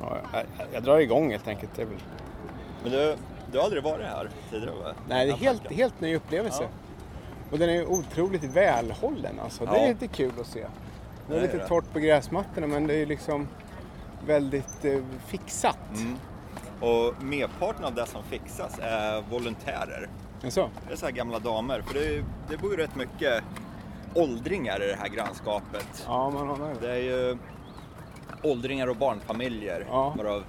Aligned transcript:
Ja, 0.00 0.42
jag, 0.72 0.82
drar 0.82 0.98
igång 0.98 1.30
helt 1.30 1.48
enkelt. 1.48 1.70
Det 1.76 1.84
väl... 1.84 1.98
Men 2.82 2.92
du, 2.92 3.16
du 3.52 3.58
har 3.58 3.64
aldrig 3.64 3.82
varit 3.82 4.06
här 4.06 4.30
tidigare 4.50 4.74
va? 4.84 4.94
Nej, 5.08 5.26
det 5.26 5.32
är 5.32 5.36
helt, 5.36 5.72
helt 5.72 6.00
ny 6.00 6.16
upplevelse. 6.16 6.62
Ja. 6.62 6.68
Och 7.50 7.58
den 7.58 7.70
är 7.70 7.86
otroligt 7.86 8.44
välhållen 8.44 9.40
alltså. 9.44 9.64
Det 9.64 9.78
är 9.78 9.88
lite 9.88 10.08
kul 10.08 10.32
att 10.40 10.46
se. 10.46 10.66
Det 11.28 11.34
är 11.34 11.38
är 11.38 11.42
lite 11.42 11.56
det. 11.56 11.66
torrt 11.66 11.92
på 11.92 11.98
gräsmattorna 11.98 12.66
men 12.66 12.86
det 12.86 12.94
är 12.94 13.06
liksom 13.06 13.48
väldigt 14.26 14.84
eh, 14.84 14.98
fixat. 15.26 15.78
Mm. 15.94 16.16
Och 16.80 17.22
merparten 17.24 17.84
av 17.84 17.94
det 17.94 18.06
som 18.06 18.22
fixas 18.24 18.78
är 18.82 19.20
volontärer. 19.30 20.08
Så. 20.48 20.70
Det 20.86 20.92
är 20.92 20.96
så 20.96 21.06
här 21.06 21.12
gamla 21.12 21.38
damer, 21.38 21.82
för 21.86 21.94
det, 21.94 22.24
det 22.48 22.56
bor 22.56 22.70
ju 22.70 22.76
rätt 22.76 22.96
mycket 22.96 23.44
åldringar 24.14 24.82
i 24.82 24.86
det 24.86 24.96
här 25.00 25.08
grannskapet. 25.08 26.04
Ja, 26.06 26.30
man 26.30 26.48
har 26.48 26.68
det. 26.80 26.86
Det 26.86 26.92
är 26.92 27.02
ju 27.02 27.38
åldringar 28.42 28.86
och 28.86 28.96
barnfamiljer, 28.96 29.86
Ja. 29.88 30.14
varav 30.18 30.44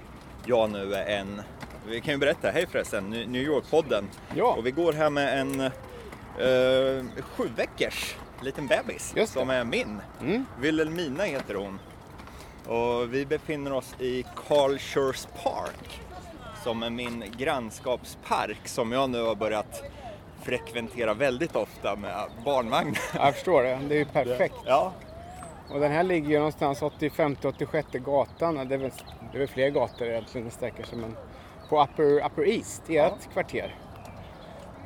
jag 0.46 0.70
nu 0.70 0.94
är 0.94 1.18
en. 1.18 1.42
Vi 1.86 2.00
kan 2.00 2.14
ju 2.14 2.18
berätta, 2.18 2.50
hej 2.50 2.66
förresten, 2.66 3.10
New 3.10 3.42
York-podden. 3.42 4.04
Ja. 4.34 4.54
Och 4.58 4.66
vi 4.66 4.70
går 4.70 4.92
här 4.92 5.10
med 5.10 5.40
en 5.40 5.60
eh, 5.60 7.22
sju 7.22 7.48
veckors 7.56 8.16
liten 8.42 8.66
bebis 8.66 9.14
som 9.26 9.50
är 9.50 9.64
min. 9.64 10.00
Mm. 10.20 10.44
Wilhelmina 10.60 11.24
heter 11.24 11.54
hon. 11.54 11.78
Och 12.68 13.14
vi 13.14 13.26
befinner 13.26 13.72
oss 13.72 13.94
i 14.00 14.24
Carl 14.48 14.78
Schurz 14.78 15.28
Park 15.42 16.00
som 16.64 16.82
är 16.82 16.90
min 16.90 17.24
grannskapspark 17.36 18.68
som 18.68 18.92
jag 18.92 19.10
nu 19.10 19.22
har 19.22 19.34
börjat 19.34 19.82
frekventera 20.42 21.14
väldigt 21.14 21.56
ofta 21.56 21.96
med 21.96 22.28
barnvagnar. 22.44 22.98
Jag 23.14 23.34
förstår 23.34 23.62
det. 23.62 23.78
Det 23.88 23.94
är 23.94 23.98
ju 23.98 24.04
perfekt. 24.04 24.54
Ja, 24.66 24.92
Och 25.70 25.80
den 25.80 25.92
här 25.92 26.02
ligger 26.02 26.28
ju 26.28 26.36
någonstans 26.36 26.82
85-86 26.82 27.98
gatan. 27.98 28.54
Det 28.68 28.74
är, 28.74 28.78
väl, 28.78 28.90
det 29.32 29.36
är 29.36 29.38
väl 29.38 29.48
fler 29.48 29.70
gator 29.70 30.06
egentligen 30.08 30.46
det 30.46 30.52
sträcker 30.52 30.84
sig. 30.84 30.98
Men 30.98 31.16
på 31.68 31.82
Upper, 31.82 32.26
Upper 32.26 32.48
East, 32.48 32.82
ert 32.88 33.32
kvarter. 33.32 33.74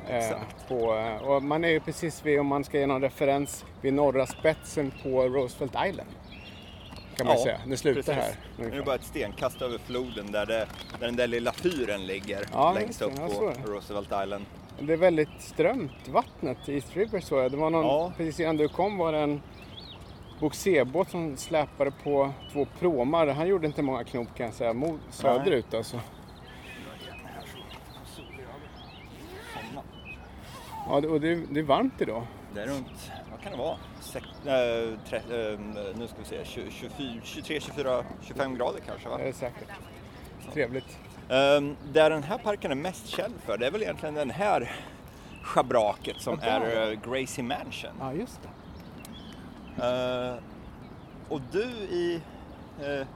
Eh, 0.07 0.17
Exakt. 0.17 0.67
på, 0.67 0.95
eh, 0.95 1.27
och 1.27 1.43
man 1.43 1.63
är 1.63 1.69
ju 1.69 1.79
precis 1.79 2.25
vid, 2.25 2.39
om 2.39 2.47
man 2.47 2.63
ska 2.63 2.79
ge 2.79 2.87
någon 2.87 3.01
referens, 3.01 3.65
vid 3.81 3.93
norra 3.93 4.25
spetsen 4.25 4.91
på 5.03 5.23
Roosevelt 5.23 5.75
Island. 5.87 6.09
Kan 7.17 7.27
man 7.27 7.35
Ja, 7.37 7.43
säga. 7.43 7.59
Det 7.67 7.77
slutar 7.77 8.01
precis. 8.01 8.13
här. 8.15 8.31
Nu 8.31 8.31
är 8.31 8.57
det 8.57 8.63
ungefär. 8.65 8.85
bara 8.85 8.95
ett 8.95 9.03
stenkast 9.03 9.61
över 9.61 9.77
floden 9.77 10.31
där, 10.31 10.45
det, 10.45 10.67
där 10.99 11.05
den 11.07 11.15
där 11.15 11.27
lilla 11.27 11.51
fyren 11.51 12.05
ligger 12.05 12.45
Ja, 12.53 12.73
längst 12.73 13.01
upp 13.01 13.15
på 13.15 13.29
såg. 13.29 13.53
Roosevelt 13.65 14.07
Island. 14.23 14.45
Det 14.79 14.93
är 14.93 14.97
väldigt 14.97 15.29
strömt 15.41 16.07
vattnet 16.07 16.69
i 16.69 16.73
East 16.75 16.95
River 16.95 17.19
så 17.19 17.35
jag. 17.35 17.51
Det 17.51 17.57
var 17.57 17.69
någon, 17.69 17.85
Ja. 17.85 18.13
precis 18.17 18.39
innan 18.39 18.57
du 18.57 18.67
kom 18.67 18.97
var 18.97 19.11
det 19.11 19.19
en 19.19 19.41
bogserbåt 20.39 21.09
som 21.09 21.37
släpade 21.37 21.91
på 22.03 22.31
två 22.53 22.67
pråmar. 22.79 23.27
Han 23.27 23.47
gjorde 23.47 23.67
inte 23.67 23.81
många 23.81 24.03
knop 24.03 24.27
kan 24.37 24.45
jag 24.45 24.55
säga, 24.55 24.73
mot 24.73 24.99
söderut 25.09 25.73
alltså. 25.73 25.99
Ja, 30.89 31.01
det- 31.01 31.07
och 31.07 31.21
det, 31.21 31.35
det 31.35 31.59
är 31.59 31.63
varmt 31.63 32.01
idag. 32.01 32.23
Det 32.53 32.61
är 32.61 32.67
runt, 32.67 33.11
vad 33.31 33.41
kan 33.41 33.51
det 33.51 33.57
vara? 33.57 33.77
Sex, 34.01 34.25
äh, 34.45 34.99
tre, 35.09 35.17
äh, 35.17 35.59
nu 35.95 36.07
ska 36.07 36.17
vi 36.19 36.25
se, 36.25 36.45
20, 36.45 36.71
24, 36.71 37.21
23, 37.23 37.59
24, 37.59 38.05
25 38.21 38.55
grader 38.55 38.79
kanske 38.79 39.09
va? 39.09 39.17
Det 39.17 39.23
är 39.23 39.33
säkert. 39.33 39.69
Trevligt. 40.53 40.97
Um, 41.29 41.77
där 41.93 42.09
den 42.09 42.23
här 42.23 42.37
parken 42.37 42.71
är 42.71 42.75
mest 42.75 43.07
känd 43.07 43.33
för, 43.45 43.57
det 43.57 43.67
är 43.67 43.71
väl 43.71 43.81
egentligen 43.81 44.15
den 44.15 44.29
här 44.29 44.71
schabraket 45.43 46.21
som 46.21 46.39
Ja, 46.41 46.47
är 46.47 46.91
uh, 46.91 46.99
Gracie 47.11 47.43
Mansion. 47.43 47.91
Ja, 47.99 48.13
just 48.13 48.39
det. 48.43 48.49
Eh, 49.77 50.35
och 51.29 51.41
du 51.51 51.63
i, 51.69 52.21
eh, 52.81 53.07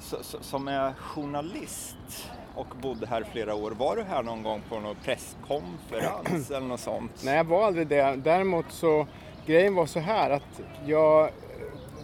så, 0.00 0.16
så, 0.22 0.38
som 0.40 0.68
är 0.68 0.92
journalist 0.92 2.30
och 2.54 2.66
bodde 2.80 3.06
här 3.06 3.24
flera 3.32 3.54
år, 3.54 3.70
var 3.70 3.96
du 3.96 4.02
här 4.02 4.22
någon 4.22 4.42
gång 4.42 4.62
på 4.68 4.80
någon 4.80 4.96
presskonferens 5.04 6.50
eller 6.50 6.66
något 6.66 6.80
sånt? 6.80 7.22
Nej, 7.24 7.36
jag 7.36 7.44
var 7.44 7.66
aldrig 7.66 7.86
det. 7.86 8.16
Däremot 8.16 8.66
så, 8.68 9.06
grejen 9.46 9.74
var 9.74 9.86
så 9.86 10.00
här 10.00 10.30
att 10.30 10.60
jag, 10.86 11.30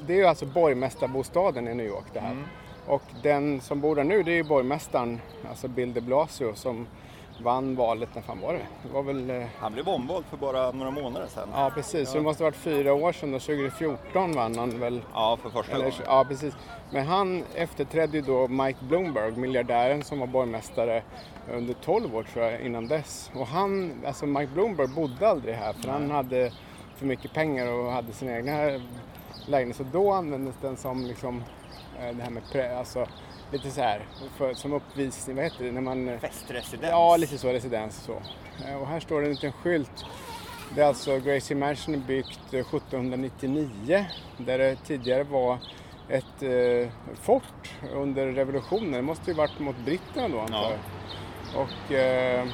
det 0.06 0.12
är 0.12 0.16
ju 0.16 0.26
alltså 0.26 0.46
borgmästarbostaden 0.46 1.68
i 1.68 1.74
New 1.74 1.86
York 1.86 2.06
det 2.12 2.20
här. 2.20 2.32
Mm. 2.32 2.44
Och 2.86 3.02
den 3.22 3.60
som 3.60 3.80
bor 3.80 3.96
där 3.96 4.04
nu 4.04 4.22
det 4.22 4.30
är 4.30 4.36
ju 4.36 4.44
borgmästaren, 4.44 5.20
alltså 5.48 5.68
Bill 5.68 5.92
de 5.92 6.00
Blasio 6.00 6.54
som 6.54 6.86
vann 7.42 7.76
valet, 7.76 8.08
när 8.14 8.22
fan 8.22 8.40
var 8.40 8.52
det? 8.52 8.66
Det 8.82 8.88
var 8.94 9.02
väl, 9.02 9.30
eh, 9.30 9.46
Han 9.58 9.72
blev 9.72 9.88
omvald 9.88 10.24
för 10.24 10.36
bara 10.36 10.70
några 10.70 10.90
månader 10.90 11.26
sedan. 11.26 11.48
ja 11.54 11.70
precis, 11.74 12.08
så 12.10 12.16
det 12.16 12.22
måste 12.22 12.42
ha 12.42 12.46
varit 12.50 12.56
fyra 12.60 12.92
år 12.94 13.12
sedan 13.12 13.32
då, 13.32 13.38
2014 13.38 14.32
vann 14.32 14.58
han 14.58 14.80
väl. 14.80 15.00
Ja, 15.14 15.38
för 15.42 15.50
första 15.50 15.72
Eller, 15.72 15.84
gången. 15.84 16.02
ja, 16.06 16.24
precis. 16.28 16.54
Men 16.90 17.06
han 17.06 17.44
efterträdde 17.54 18.16
ju 18.16 18.22
då 18.22 18.48
Mike 18.48 18.78
Bloomberg, 18.84 19.32
miljardären 19.36 20.02
som 20.02 20.20
var 20.20 20.26
borgmästare 20.26 21.02
under 21.52 21.74
12 21.74 22.16
år 22.16 22.22
tror 22.22 22.44
jag 22.44 22.60
innan 22.60 22.88
dess. 22.88 23.30
Och 23.34 23.46
han, 23.46 23.92
alltså 24.06 24.26
Mike 24.26 24.52
Bloomberg 24.54 24.88
bodde 24.88 25.28
aldrig 25.28 25.54
här 25.54 25.72
för 25.72 25.88
han 25.90 26.10
hade 26.10 26.52
för 26.96 27.06
mycket 27.06 27.32
pengar 27.32 27.72
och 27.72 27.92
hade 27.92 28.12
sina 28.12 28.36
egna 28.36 28.52
lägenheter. 29.46 29.84
Så 29.84 29.90
då 29.92 30.12
användes 30.12 30.54
den 30.60 30.76
som 30.76 31.04
liksom, 31.06 31.42
eh, 32.00 32.16
det 32.16 32.22
här 32.22 32.30
med, 32.30 32.42
pre, 32.52 32.78
alltså 32.78 33.06
lite 33.52 33.70
så 33.70 33.80
här, 33.80 34.06
för, 34.36 34.54
som 34.54 34.72
uppvisning, 34.72 35.36
vad 35.36 35.44
heter 35.44 35.64
det, 35.64 35.72
när 35.72 35.80
man... 35.80 36.08
eh, 36.08 36.18
Festresidens. 36.18 36.90
Ja, 36.90 37.16
lite 37.16 37.38
så, 37.38 37.48
residens 37.52 37.96
så. 38.04 38.12
Eh, 38.68 38.76
Och 38.82 38.86
här 38.88 39.00
står 39.00 39.20
det 39.20 39.26
en 39.26 39.32
liten 39.32 39.52
skylt. 39.52 40.04
Det 40.74 40.80
är 40.82 40.86
alltså 40.86 41.18
Gracie 41.18 41.56
Mansion 41.56 41.94
är 41.94 41.98
byggt 41.98 42.40
eh, 42.54 42.60
1799 42.60 44.04
där 44.38 44.58
det 44.58 44.76
tidigare 44.76 45.22
var 45.24 45.58
ett 46.08 46.42
eh, 46.42 46.88
fort 47.22 47.70
under 47.92 48.26
revolutionen. 48.26 48.92
Det 48.92 49.02
måste 49.02 49.30
ju 49.30 49.36
varit 49.36 49.58
mot 49.58 49.76
britterna 49.84 50.28
då 50.28 50.40
antar 50.40 50.56
Ja. 50.62 50.72
jag. 51.54 51.62
Och 51.62 51.92
eh, 51.92 52.46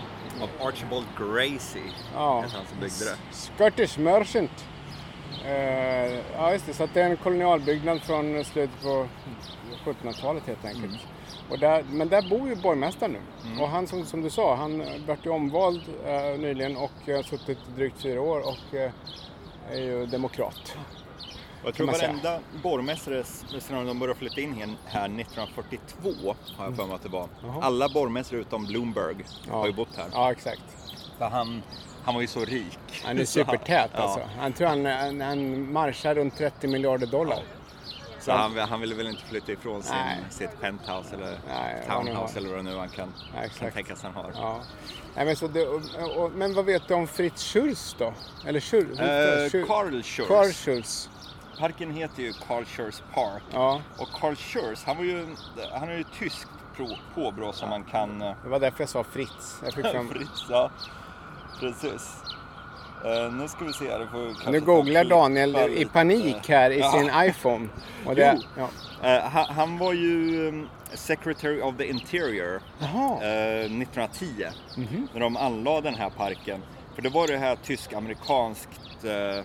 Archibald 0.60 1.06
Gracie. 1.18 1.82
ja, 2.14 2.40
han 2.40 2.50
som 2.50 2.80
byggde 2.80 3.04
det. 3.04 3.16
Scottish 3.36 3.98
Merchant. 3.98 4.64
Eh, 5.46 6.14
ja 6.36 6.52
just 6.52 6.66
det, 6.66 6.74
så 6.74 6.88
det 6.94 7.00
är 7.00 7.10
en 7.10 7.16
kolonialbyggnad 7.16 8.00
från 8.02 8.44
slutet 8.44 8.82
på 8.82 9.06
1700-talet 9.84 10.42
helt 10.46 10.64
enkelt. 10.64 10.84
Mm. 10.84 10.96
Och 11.50 11.58
där, 11.58 11.84
men 11.90 12.08
där 12.08 12.22
bor 12.30 12.48
ju 12.48 12.56
borgmästaren 12.56 13.12
nu. 13.12 13.62
Och 13.62 13.68
han 13.68 13.86
som, 13.86 14.04
som 14.04 14.22
du 14.22 14.30
sa, 14.30 14.54
han 14.54 14.84
vart 15.06 15.26
ju 15.26 15.30
omvald 15.30 15.82
eh, 16.06 16.38
nyligen 16.40 16.76
och 16.76 16.90
har 17.06 17.22
suttit 17.22 17.58
drygt 17.76 18.02
fyra 18.02 18.20
år 18.20 18.40
och 18.40 18.74
eh, 18.74 18.90
är 19.70 19.76
ju 19.80 20.06
demokrat. 20.06 20.76
Och 21.62 21.68
jag 21.68 21.74
tror 21.74 21.86
varenda 21.86 22.40
borgmästare, 22.62 23.24
sedan 23.60 23.86
de 23.86 23.98
började 23.98 24.18
flytta 24.18 24.40
in 24.40 24.54
här- 24.54 24.76
här 24.86 25.04
1942, 25.04 26.34
har 26.56 26.64
jag 26.64 26.76
för 26.76 26.86
mig 26.86 26.94
att 26.94 27.02
det 27.02 27.08
var. 27.08 27.28
Jaha. 27.42 27.58
Alla 27.62 27.88
borgmästare 27.88 28.40
utom 28.40 28.66
Bloomberg 28.66 29.16
Ja. 29.48 29.54
har 29.54 29.66
ju 29.66 29.72
bott 29.72 29.96
här. 29.96 30.06
Ja, 30.12 30.32
exakt. 30.32 30.62
För 31.18 31.24
han, 31.28 31.62
han 32.04 32.14
var 32.14 32.20
ju 32.20 32.26
så 32.26 32.44
rik. 32.44 32.78
Han 33.04 33.12
är 33.12 33.16
han- 33.16 33.26
supertät 33.26 33.90
ja. 33.94 34.00
alltså. 34.02 34.20
Han 34.38 34.52
tror 34.52 34.68
han, 34.68 34.86
han, 34.86 35.20
han 35.20 35.72
marschar 35.72 36.14
runt 36.14 36.36
30 36.36 36.68
miljarder 36.68 37.06
dollar. 37.06 37.38
Så 38.20 38.32
han, 38.32 38.58
han 38.58 38.80
ville 38.80 38.94
väl 38.94 39.06
inte 39.06 39.22
flytta 39.22 39.52
ifrån 39.52 39.82
sin, 39.82 39.94
Nej. 39.96 40.18
sitt 40.30 40.60
penthouse 40.60 41.14
eller 41.14 41.38
Nej, 41.48 41.84
townhouse 41.88 42.38
eller 42.38 42.48
vad 42.48 42.58
det 42.58 42.62
nu 42.62 42.76
han 42.76 42.88
kan, 42.88 43.12
Ja, 43.34 43.40
kan 43.58 43.70
tänkas 43.70 44.02
han 44.02 44.12
har. 44.14 44.32
Ja. 44.34 44.60
Nej, 45.16 45.24
men, 45.24 45.36
så 45.36 45.48
det, 45.48 45.66
och, 45.66 45.80
och, 46.16 46.30
men 46.32 46.54
vad 46.54 46.64
vet 46.64 46.88
du 46.88 46.94
om 46.94 47.06
Fritz 47.06 47.42
Schulz 47.52 47.96
då? 47.98 48.12
Eller 48.46 48.60
Schulz? 48.60 48.98
Eh, 49.00 49.06
Schulz- 49.50 49.66
Carl 49.66 50.02
Schurz. 50.02 50.28
Carl 50.28 50.52
Schulz. 50.52 51.10
Parken 51.58 51.90
heter 51.90 52.22
ju 52.22 52.32
Carl 52.32 52.64
Schurz 52.64 53.02
Park. 53.14 53.42
Ja, 53.52 53.80
Och 53.98 54.08
Carl 54.20 54.34
Schurz, 54.36 54.84
han 54.84 54.96
var 54.96 55.04
ju, 55.04 55.26
han 55.72 55.88
är 55.88 55.96
ju 55.96 56.04
tyskt 56.18 56.48
påbrå 57.14 57.52
som 57.52 57.68
man 57.70 57.84
kan... 57.84 58.22
eh, 58.22 58.32
det 58.42 58.48
var 58.48 58.60
därför 58.60 58.80
jag 58.82 58.88
sa 58.88 59.04
Fritz. 59.04 59.58
Jag 59.64 59.74
fick 59.74 59.86
fram... 59.92 60.08
Fritz, 60.08 60.44
ja. 60.50 60.70
Precis. 61.60 62.16
Eh, 63.04 63.32
nu 63.32 63.48
ska 63.48 63.64
vi 63.64 63.72
se 63.72 63.90
här. 63.90 64.06
får 64.10 64.50
Nu 64.50 64.60
googlar 64.60 65.04
Daniel 65.04 65.56
i 65.56 65.84
panik 65.84 66.48
här 66.48 66.70
i 66.70 66.78
Ja. 66.78 66.92
sin 66.92 67.10
iPhone. 67.28 67.68
Det, 68.14 68.38
ja. 68.56 68.68
Eh, 69.08 69.22
han, 69.22 69.44
han 69.54 69.78
var 69.78 69.92
ju 69.92 70.48
um, 70.48 70.68
Secretary 70.94 71.60
of 71.60 71.76
the 71.76 71.88
Interior 71.88 72.60
eh, 72.80 72.88
1910 73.60 74.26
Mhm. 74.76 75.08
när 75.12 75.20
de 75.20 75.36
anlade 75.36 75.80
den 75.80 75.94
här 75.94 76.10
parken. 76.10 76.62
För 76.94 77.02
det 77.02 77.08
var 77.08 77.26
det 77.26 77.36
här 77.38 77.56
tysk-amerikanskt 77.56 78.80
eh, 79.04 79.44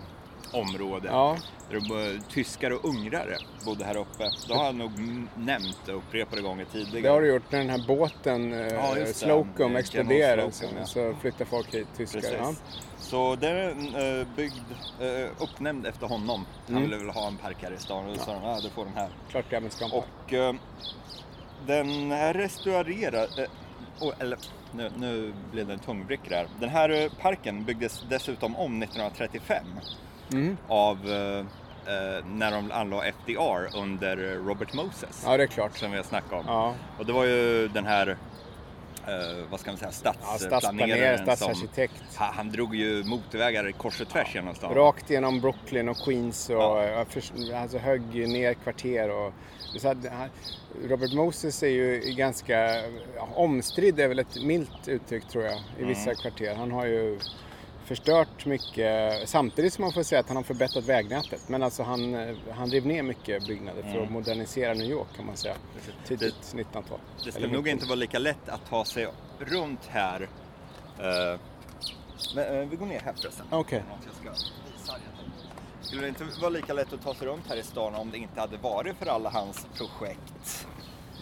område. 0.52 1.08
ja. 1.08 1.36
Där 1.70 1.80
var 1.88 2.28
tyskar 2.30 2.70
och 2.70 2.84
ungrare 2.84 3.36
bodde 3.64 3.84
här 3.84 3.96
uppe. 3.96 4.30
Det 4.48 4.54
har 4.54 4.64
jag 4.64 4.74
nog 4.74 4.90
nämnt 5.36 5.88
upprepade 5.88 6.42
gånger 6.42 6.64
tidigare. 6.72 7.02
Det 7.02 7.08
har 7.08 7.20
du 7.20 7.28
gjort 7.28 7.52
när 7.52 7.58
den 7.58 7.70
här 7.70 7.84
båten, 7.86 8.52
eh, 8.52 8.74
Ja. 8.74 9.06
Slocum, 9.14 9.72
Eh, 9.72 9.78
exploderade. 9.80 10.52
Slocum, 10.52 10.76
ja. 10.80 10.86
så 10.86 11.14
flyttar 11.20 11.44
folk 11.44 11.74
hit, 11.74 11.86
tyskar. 11.96 12.20
Ja. 12.38 12.54
Så 12.98 13.36
den 13.36 13.94
är 13.94 14.20
eh, 14.20 14.26
byggd, 14.36 14.54
eh, 15.00 15.28
uppnämnd 15.42 15.86
efter 15.86 16.06
honom. 16.06 16.46
Han 16.66 16.76
Mm. 16.76 16.90
ville 16.90 16.96
väl 17.04 17.14
ha 17.14 17.26
en 17.26 17.36
park 17.36 17.56
här 17.62 17.72
i 17.72 17.78
stan 17.78 18.06
och 18.08 18.16
då 18.16 18.20
sa 18.22 18.32
de, 18.32 18.42
ja 18.42 18.60
du 18.62 18.70
får 18.70 18.84
den 18.84 18.94
här. 18.94 19.08
Klart 19.30 19.50
park. 19.50 19.92
Och 19.92 20.32
eh, 20.32 20.54
den 21.66 22.12
är 22.12 22.34
restaurerad, 22.34 23.38
eh, 23.38 23.44
oh, 24.00 24.14
eller 24.18 24.38
nu, 24.74 24.90
nu 24.98 25.32
blev 25.52 25.66
det 25.66 25.72
en 25.72 25.78
tungvrickare 25.78 26.34
här. 26.34 26.46
Den 26.60 26.68
här 26.68 26.90
eh, 26.90 27.10
parken 27.20 27.64
byggdes 27.64 28.02
dessutom 28.08 28.56
om 28.56 28.82
1935 28.82 29.64
Mm. 30.32 30.56
av 30.68 31.10
eh, 31.10 31.44
eh, 31.86 32.26
när 32.26 32.50
de 32.52 32.70
anlade 32.72 33.12
FDR 33.12 33.76
under 33.78 34.16
Robert 34.46 34.72
Moses. 34.74 35.22
Ja, 35.26 35.36
det 35.36 35.42
är 35.42 35.46
klart. 35.46 35.78
Som 35.78 35.90
vi 35.90 35.96
har 35.96 36.04
snackat 36.04 36.32
om. 36.32 36.44
Ja, 36.46 36.74
Och 36.98 37.06
det 37.06 37.12
var 37.12 37.24
ju 37.24 37.68
den 37.68 37.86
här, 37.86 38.08
eh, 39.06 39.44
vad 39.50 39.60
ska 39.60 39.70
man 39.70 39.78
säga, 39.78 39.90
ja 40.04 40.12
stadsplaneraren 40.38 40.48
stadsplanerare, 40.48 41.16
som 41.16 41.36
stadsarkitekt. 41.36 42.02
han, 42.16 42.34
han 42.34 42.50
drog 42.52 42.74
ju 42.74 43.04
motorvägar 43.04 43.70
kors 43.72 44.00
och 44.00 44.08
tvärs 44.08 44.34
genom 44.34 44.54
stan. 44.54 44.74
Rakt 44.74 45.10
genom 45.10 45.40
Brooklyn 45.40 45.88
och 45.88 45.96
Queens 45.96 46.50
och 46.50 46.56
Ja. 46.56 46.84
ja. 46.84 47.58
alltså 47.58 47.78
högg 47.78 48.28
ner 48.28 48.54
kvarter. 48.54 49.10
Och, 49.10 49.32
så 49.76 49.88
att, 49.88 49.96
Robert 50.88 51.12
Moses 51.12 51.62
är 51.62 51.68
ju 51.68 52.00
ganska 52.16 52.56
ja, 53.16 53.28
omstridd, 53.34 54.00
är 54.00 54.08
väl 54.08 54.18
ett 54.18 54.42
milt 54.42 54.88
uttryck 54.88 55.28
tror 55.28 55.44
jag, 55.44 55.58
i 55.78 55.84
vissa 55.84 56.14
kvarter. 56.14 56.54
Han 56.54 56.70
har 56.72 56.86
ju 56.86 57.18
förstört 57.90 58.46
mycket, 58.46 59.28
samtidigt 59.28 59.72
som 59.72 59.82
man 59.82 59.92
får 59.92 60.02
säga 60.02 60.20
att 60.20 60.28
han 60.28 60.36
har 60.36 60.44
förbättrat 60.44 60.84
vägnätet. 60.84 61.48
Men 61.48 61.62
alltså 61.62 61.82
han, 61.82 62.14
eh, 62.14 62.36
han 62.50 62.70
rev 62.70 62.86
ner 62.86 63.02
mycket 63.02 63.46
byggnader 63.46 63.82
för 63.82 64.02
att 64.02 64.10
modernisera 64.10 64.74
New 64.74 64.90
York 64.90 65.06
kan 65.16 65.26
man 65.26 65.36
säga. 65.36 65.54
Tidigt 66.06 66.54
1900-tal. 66.54 66.98
Det 67.24 67.32
skulle 67.32 67.46
nog 67.46 67.64
19. 67.64 67.68
inte 67.68 67.86
vara 67.86 67.94
lika 67.94 68.18
lätt 68.18 68.48
att 68.48 68.66
ta 68.68 68.84
sig 68.84 69.08
runt 69.38 69.86
här. 69.88 70.28
Eh, 70.98 71.40
men, 72.34 72.60
eh, 72.60 72.68
vi 72.68 72.76
går 72.76 72.86
ner 72.86 73.00
här 73.00 73.12
förresten. 73.12 73.46
Okej. 73.50 73.78
Er. 73.78 74.32
Skulle 75.80 76.02
det 76.02 76.08
inte 76.08 76.24
vara 76.40 76.50
lika 76.50 76.72
lätt 76.72 76.92
att 76.92 77.02
ta 77.02 77.14
sig 77.14 77.26
runt 77.26 77.48
här 77.48 77.56
i 77.56 77.62
stan 77.62 77.94
om 77.94 78.10
det 78.10 78.18
inte 78.18 78.40
hade 78.40 78.56
varit 78.56 78.96
för 78.96 79.06
alla 79.06 79.30
hans 79.30 79.66
projekt? 79.76 80.66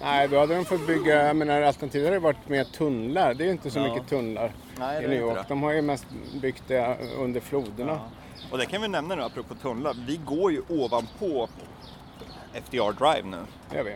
Nej, 0.00 0.28
då 0.28 0.38
hade 0.38 0.54
de 0.56 0.64
fått 0.64 0.86
bygga, 0.86 1.26
jag 1.26 1.36
menar 1.36 1.62
alternativet 1.62 2.08
hade 2.08 2.18
varit 2.18 2.48
mer 2.48 2.64
tunnlar. 2.64 3.34
Det 3.34 3.44
är 3.44 3.46
ju 3.46 3.52
inte 3.52 3.70
så 3.70 3.78
Ja. 3.78 3.94
mycket 3.94 4.08
tunnlar 4.08 4.52
Nej, 4.78 5.04
i 5.04 5.08
New 5.08 5.18
York. 5.20 5.48
De 5.48 5.62
har 5.62 5.72
ju 5.72 5.82
mest 5.82 6.06
byggt 6.42 6.62
det 6.68 6.96
under 7.18 7.40
floderna. 7.40 8.00
Och 8.52 8.58
det 8.58 8.66
kan 8.66 8.82
vi 8.82 8.88
nämna 8.88 9.14
nu 9.14 9.22
apropå 9.22 9.54
tunnlar. 9.54 9.94
Vi 10.06 10.16
går 10.16 10.52
ju 10.52 10.62
ovanpå 10.68 11.48
FDR 12.52 12.92
Drive 12.92 13.28
nu. 13.28 13.38
Gör 13.76 13.84
vi. 13.84 13.94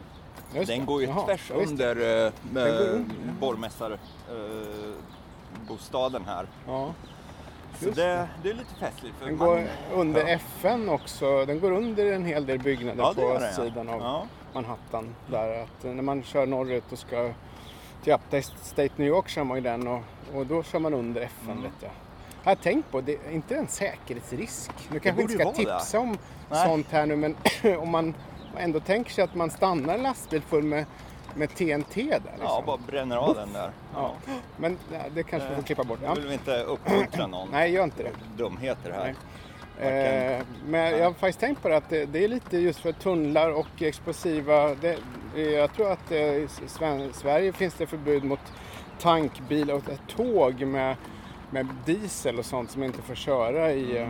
Just 0.58 0.70
Den 0.70 0.81
det. 0.81 0.87
går 0.87 1.00
ju 1.02 1.06
Jaha, 1.08 1.26
tvärs 1.26 1.50
ja, 1.50 1.54
under 1.54 1.96
under. 1.96 3.05
borgmästarbostaden 3.40 3.98
bostaden 5.69 6.25
här. 6.26 6.46
Ja. 6.66 6.94
Så 7.82 7.90
det, 7.90 8.29
det 8.43 8.50
är 8.50 8.55
lite 8.55 8.75
festligt. 8.81 9.17
För 9.19 9.26
Den 9.26 9.37
man- 9.37 9.46
går 9.49 9.62
under 9.94 10.20
Ja. 10.20 10.29
FN 10.29 10.88
också. 10.88 11.44
Den 11.46 11.61
går 11.61 11.73
under 11.73 12.12
en 12.12 12.25
hel 12.25 12.46
del 12.46 12.58
byggnader 12.58 13.02
Ja, 13.02 13.14
på 13.14 13.20
den, 13.20 13.29
ja. 13.43 13.49
östsidan 13.49 13.88
av 13.88 14.00
Ja. 14.00 14.26
Manhattan. 14.55 15.14
Där 15.26 15.62
att 15.62 15.84
eh, 15.84 15.90
när 15.90 16.02
man 16.02 16.23
kör 16.23 16.46
norrut 16.46 16.93
och 16.93 16.99
ska 16.99 17.31
till 18.05 18.12
Upstate 18.12 18.43
State 18.43 18.90
New 18.96 19.08
York 19.08 19.29
kör 19.29 19.44
man 19.44 19.56
ju 19.56 19.62
den 19.62 19.87
och, 19.88 20.00
och 20.34 20.46
då 20.46 20.62
kör 20.62 20.79
man 20.79 20.94
under 20.94 21.20
FN 21.20 21.50
Mm. 21.50 21.62
vet 21.62 21.73
jag. 21.81 21.90
Har 22.44 22.55
tänkt 22.55 22.90
på, 22.90 23.00
det 23.00 23.12
är 23.26 23.31
inte 23.31 23.56
en 23.56 23.69
säkerhetsrisk. 23.69 24.70
Nu 24.93 25.00
kanske 25.00 25.23
inte 25.23 25.34
ska 25.34 25.44
vara 25.44 25.55
det. 25.55 25.58
tipsa 25.64 25.99
om 26.00 26.17
Nej. 26.50 26.67
sånt 26.69 26.87
här 26.90 27.06
nu 27.06 27.17
men 27.17 27.37
om 27.79 27.90
man 27.90 28.14
ändå 28.58 28.81
tänker 28.81 29.11
sig 29.11 29.25
att 29.25 29.34
man 29.34 29.50
stannar 29.50 29.94
en 29.94 30.02
lastbil 30.02 30.43
full 30.43 30.62
med, 30.64 30.84
med 31.34 31.55
TNT 31.55 31.94
där. 32.02 32.05
Liksom. 32.08 32.20
Ja, 32.40 32.62
bara 32.67 32.76
bränner 32.87 33.17
av 33.17 33.34
den 33.34 33.52
där. 33.52 33.70
Ja. 33.94 34.12
Men 34.56 34.79
ja, 34.93 34.99
det 35.14 35.23
kanske 35.23 35.49
vi 35.49 35.55
får 35.55 35.62
klippa 35.62 35.84
bort. 35.84 35.99
Ja. 36.05 36.14
vill 36.14 36.25
väl 36.25 36.32
inte 36.32 36.62
uppmuntra 36.62 37.26
någon 37.26 37.49
Nej, 37.52 37.73
gör 37.73 37.84
inte 37.84 38.02
det. 38.02 38.11
dumheter 38.37 38.90
här. 38.93 39.05
Nej. 39.05 40.34
Eh, 40.37 40.43
men 40.67 40.99
jag 40.99 41.05
har 41.05 41.12
faktiskt 41.12 41.40
tänkt 41.40 41.62
på 41.62 41.69
det 41.69 41.76
att 41.76 41.88
det, 41.90 42.05
det 42.06 42.25
är 42.25 42.29
lite 42.29 42.58
just 42.58 42.81
för 42.81 42.93
tunnlar 42.93 43.50
och 43.50 43.82
explosiva. 43.82 44.75
Det, 44.75 44.99
jag 45.37 45.73
tror 45.75 45.93
att 45.93 46.11
eh, 46.11 46.19
i 46.34 46.49
Sverige 47.12 47.52
finns 47.52 47.75
det 47.75 47.87
förbud 47.87 48.25
mot 48.25 48.40
tankbilar 49.00 49.75
och 49.75 49.82
tåg 50.17 50.61
med, 50.67 50.96
med 51.50 51.67
diesel 51.87 52.38
och 52.38 52.44
sånt 52.44 52.70
som 52.70 52.82
inte 52.82 53.02
får 53.02 53.14
köra 53.14 53.73
i... 53.73 53.96
eh, 53.99 54.08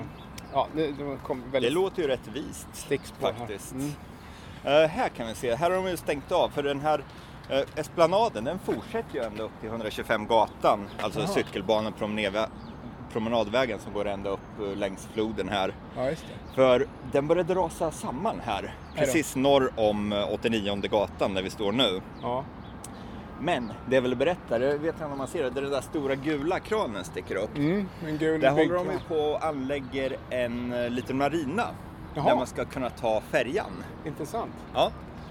Ja, 0.55 0.67
det, 0.75 0.87
det 0.87 1.17
kom 1.23 1.41
Det 1.47 1.49
väldigt 1.53 1.73
låter 1.73 2.03
ju 2.03 2.09
rätt 2.09 2.27
vist 2.35 2.67
stickspår 2.73 3.27
här. 3.27 3.35
faktiskt. 3.35 3.73
Mm. 3.73 3.91
Eh, 4.65 4.89
här 4.89 5.09
kan 5.09 5.27
vi 5.27 5.35
se, 5.35 5.55
här 5.55 5.71
har 5.71 5.77
de 5.77 5.89
ju 5.91 5.97
stängt 5.97 6.33
av 6.33 6.49
för 6.49 6.63
den 6.63 6.81
här 6.81 6.99
uh, 6.99 7.61
esplanaden 7.77 8.45
den 8.45 8.59
fortsätter 8.59 9.15
ju 9.15 9.23
ända 9.25 9.43
upp 9.43 9.51
till 9.61 9.69
125 9.69 10.27
gatan, 10.27 10.81
alltså 11.03 11.21
Jaha. 11.21 11.29
cykelbanan, 11.29 11.93
promenadvä- 11.99 12.49
promenadvägen 13.13 13.79
som 13.79 13.93
går 13.93 14.07
ända 14.09 14.31
upp 14.31 14.41
uh, 14.61 14.77
längs 14.77 15.09
floden 15.15 15.49
här. 15.49 15.75
Ja. 15.97 16.11
För 16.55 16.87
den 17.13 17.27
började 17.29 17.55
rasa 17.55 17.91
samman 17.91 18.41
här, 18.45 18.75
precis 18.97 19.37
norr 19.37 19.71
om 19.77 20.13
eh, 20.13 20.33
89 20.33 20.77
gatan 20.91 21.35
där 21.35 21.43
vi 21.43 21.51
står 21.51 21.73
nu. 21.73 22.01
Ja. 22.23 22.45
Men 23.41 23.73
det 23.89 23.95
jag 23.95 24.03
vill 24.03 24.17
berätta, 24.17 24.59
det 24.59 24.79
vet 24.79 24.95
jag 25.01 25.11
när 25.11 25.17
man 25.17 25.27
ser 25.29 25.43
det, 25.43 25.51
där 25.51 25.63
den 25.63 25.71
där 25.71 25.81
stora 25.81 26.15
gula 26.15 26.61
kranen 26.61 27.05
sticker 27.05 27.35
upp. 27.37 27.57
Mm, 27.57 27.89
Där 28.41 28.51
håller 28.51 28.75
de 28.75 28.87
ju 28.93 28.99
på 29.09 29.15
och 29.17 29.45
anlägger 29.45 30.17
en 30.31 30.73
eh, 30.73 30.91
liten 30.91 31.17
marina. 31.19 31.63
Jaha. 32.15 32.29
Där 32.29 32.37
man 32.37 32.47
ska 32.47 32.65
kunna 32.65 32.91
ta 32.91 33.21
färjan. 33.21 33.85
Intressant. 34.07 34.53
Ja. 34.75 34.91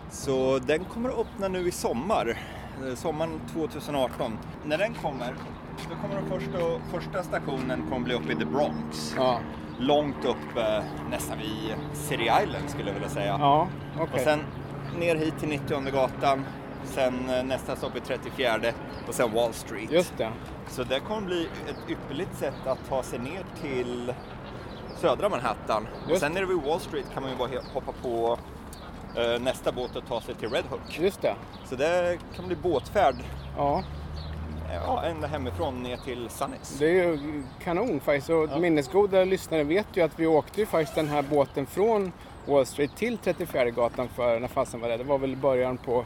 Så 0.10 0.60
den 0.60 0.86
kommer 0.86 1.10
att 1.10 1.18
öppna 1.19 1.48
nu 1.48 1.68
i 1.68 1.72
sommar. 1.72 2.38
eh, 2.88 2.95
Sommaren 2.95 3.39
2018. 3.54 4.38
När 4.66 4.78
den 4.78 4.94
kommer, 4.94 5.36
då 5.89 5.95
kommer 5.95 6.16
den 6.22 6.30
första, 6.30 6.60
första 6.92 7.24
stationen 7.24 7.83
kommer 7.89 8.06
bli 8.06 8.13
uppe 8.13 8.31
i 8.31 8.36
The 8.36 8.45
Bronx. 8.45 9.13
Ja, 9.18 9.39
Långt 9.80 10.25
upp, 10.25 10.38
nästan 11.10 11.38
vid 11.38 11.75
City 11.94 12.24
Island 12.24 12.69
skulle 12.69 12.88
jag 12.88 12.94
vilja 12.94 13.10
säga. 13.10 13.38
ja 13.39 13.68
okej. 13.95 14.07
Och 14.13 14.19
sen 14.19 14.39
ner 15.00 15.16
hit 15.16 15.39
till 15.39 15.50
90 15.50 15.92
gatan. 15.92 16.45
Sen 16.83 17.30
eh, 17.30 17.44
nästa 17.44 17.75
stopp 17.75 17.95
är 17.95 18.00
34 18.00 18.57
och 19.07 19.13
sen 19.13 19.33
Wall 19.33 19.54
Street. 19.54 19.92
Just 19.92 20.18
det. 20.18 20.31
Så 20.68 20.83
det 20.83 21.00
kommer 21.00 21.22
bli 21.22 21.48
ett 21.69 21.89
ypperligt 21.89 22.36
sätt 22.38 22.68
att 22.68 22.89
ta 22.89 23.04
sig 23.04 23.19
ner 23.19 23.45
till 23.62 24.13
södra 25.01 25.30
Manhattan. 25.30 25.88
Och 26.03 26.09
Just. 26.09 26.21
sen 26.21 26.31
nere 26.31 26.45
vid 26.45 26.57
Wall 26.57 26.80
Street 26.80 27.06
kan 27.13 27.24
man 27.24 27.31
ju 27.31 27.38
bara 27.38 27.50
hoppa 27.74 27.92
på 28.01 28.38
eh, 29.15 29.42
nästa 29.42 29.71
båt 29.71 29.95
och 29.95 30.07
ta 30.07 30.21
sig 30.21 30.36
till 30.36 30.50
Red 30.50 30.65
Hook. 30.69 31.00
Just 31.00 31.21
det. 31.21 31.36
Så 31.65 31.75
det 31.75 32.18
kan 32.36 32.48
bli 32.48 32.56
båtfärd 32.56 33.15
Ja. 33.57 33.83
ja, 34.74 35.03
ända 35.03 35.27
hemifrån 35.27 35.83
ner 35.83 35.98
till 35.98 36.30
Sunnis. 36.30 36.75
Det 36.80 36.86
är 36.86 36.94
ju 36.94 37.44
kanon 37.63 38.00
faktiskt. 38.00 38.30
Och 38.30 38.59
minnesgoda 38.62 39.24
lyssnare 39.24 39.63
vet 39.63 39.88
ju 39.94 40.01
att 40.01 40.19
vi 40.19 40.27
åkte 40.27 40.59
ju 40.59 40.65
faktiskt 40.65 40.95
den 40.95 41.07
här 41.07 41.21
båten 41.21 41.65
från 41.65 42.12
Wall 42.45 42.65
Street 42.65 42.95
till 42.95 43.18
34 43.18 43.69
gatan 43.69 44.07
för 44.15 44.39
när 44.39 44.47
fasen 44.47 44.80
var 44.80 44.89
det. 44.89 44.97
Det 44.97 45.04
var 45.04 45.18
väl 45.18 45.36
början 45.36 45.77
på 45.77 46.06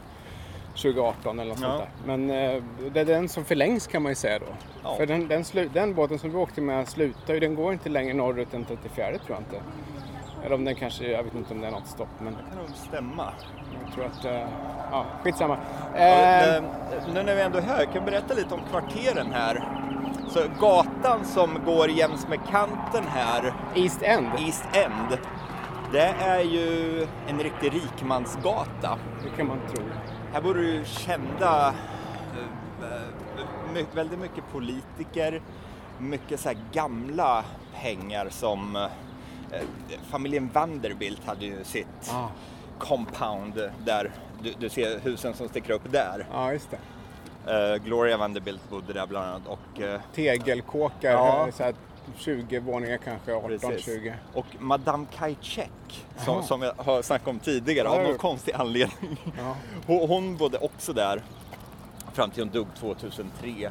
2018 0.76 1.38
eller 1.38 1.50
något 1.50 1.60
Ja. 1.62 1.68
sånt 1.68 1.82
där. 2.06 2.16
Men 2.16 2.30
eh, 2.30 2.62
det 2.92 3.00
är 3.00 3.04
den 3.04 3.28
som 3.28 3.44
förlängs 3.44 3.86
kan 3.86 4.02
man 4.02 4.12
ju 4.12 4.16
säga 4.16 4.38
då. 4.38 4.46
Ja. 4.84 4.94
För 4.96 5.06
den, 5.06 5.28
den, 5.28 5.44
den 5.72 5.94
båten 5.94 6.18
som 6.18 6.30
vi 6.30 6.36
åkte 6.36 6.60
med 6.60 6.88
slutar 6.88 7.34
ju, 7.34 7.40
den 7.40 7.54
går 7.54 7.72
inte 7.72 7.88
längre 7.88 8.14
norrut 8.14 8.54
än 8.54 8.64
34 8.64 9.06
tror 9.06 9.20
jag 9.28 9.38
inte. 9.38 9.60
Eller 10.44 10.54
om 10.54 10.64
den 10.64 10.74
kanske, 10.74 11.04
jag 11.10 11.22
vet 11.22 11.34
inte 11.34 11.54
om 11.54 11.60
det 11.60 11.66
är 11.66 11.70
något 11.70 11.86
stopp 11.86 12.08
men 12.18 12.32
Det 12.32 12.38
kan 12.48 12.58
nog 12.58 12.76
stämma. 12.76 13.32
jag 13.84 13.94
tror 13.94 14.04
att, 14.04 14.24
eh, 14.24 14.48
ja 14.90 15.04
skitsamma. 15.22 15.58
Ja, 15.94 16.00
Eh, 16.00 16.62
nu 17.14 17.22
när 17.22 17.34
vi 17.34 17.42
ändå 17.42 17.58
är 17.58 17.62
här, 17.62 17.84
kan 17.84 17.94
jag 17.94 18.04
berätta 18.04 18.34
lite 18.34 18.54
om 18.54 18.60
kvarteren 18.70 19.32
här. 19.32 19.68
Så 20.28 20.40
gatan 20.60 21.24
som 21.24 21.50
går 21.66 21.90
jäms 21.90 22.28
med 22.28 22.38
kanten 22.50 23.04
här, 23.08 23.52
East 23.74 24.02
End, 24.02 24.26
East 24.46 24.64
End, 24.72 25.18
det 25.92 26.14
är 26.20 26.40
ju 26.40 27.00
en 27.28 27.38
riktig 27.38 27.74
rikmansgata. 27.74 28.98
det 29.24 29.36
kan 29.36 29.46
man 29.46 29.58
tro. 29.74 29.84
Här 30.36 30.42
bor 30.42 30.54
det 30.54 30.62
ju 30.62 30.84
kända, 30.84 31.74
eh, 32.82 33.78
eh, 33.78 33.86
väldigt 33.94 34.18
mycket 34.18 34.44
politiker, 34.52 35.40
mycket 35.98 36.40
så 36.40 36.50
gamla 36.72 37.44
pengar 37.74 38.28
som 38.30 38.76
eh, 38.76 38.88
familjen 40.10 40.50
Vanderbilt 40.52 41.24
hade 41.26 41.44
ju 41.44 41.64
sitt 41.64 42.12
Ah. 42.12 42.28
compound 42.78 43.70
där, 43.84 44.10
du, 44.42 44.52
du 44.58 44.68
ser 44.68 44.98
husen 45.00 45.34
som 45.34 45.48
sticker 45.48 45.72
upp 45.72 45.92
där. 45.92 46.26
Ja, 46.32 46.52
just 46.52 46.68
det. 46.70 47.78
Gloria 47.84 48.16
Vanderbilt 48.16 48.70
bodde 48.70 48.92
där 48.92 49.06
bland 49.06 49.26
annat 49.26 49.46
och 49.46 49.80
tegelkåkar, 50.14 51.10
Ja. 51.12 51.48
så 51.52 51.62
här 51.62 51.74
20 52.16 52.58
våningar 52.60 52.96
kanske, 52.96 53.32
18-20. 53.32 54.12
Och 54.34 54.46
Madame 54.58 55.06
Kajcek, 55.18 56.06
som, 56.16 56.42
som 56.42 56.62
jag 56.62 56.72
har 56.76 57.02
snackat 57.02 57.28
om 57.28 57.38
tidigare, 57.38 57.88
Ja, 57.88 57.94
av 57.94 58.02
någon 58.02 58.12
ja. 58.12 58.18
konstig 58.18 58.52
anledning. 58.52 59.16
Ja. 59.38 59.56
Hon, 59.86 60.08
hon 60.08 60.36
bodde 60.36 60.58
också 60.58 60.92
där 60.92 61.22
fram 62.12 62.30
till 62.30 62.42
hon 62.42 62.52
dog 62.52 62.66
2003. 62.78 63.70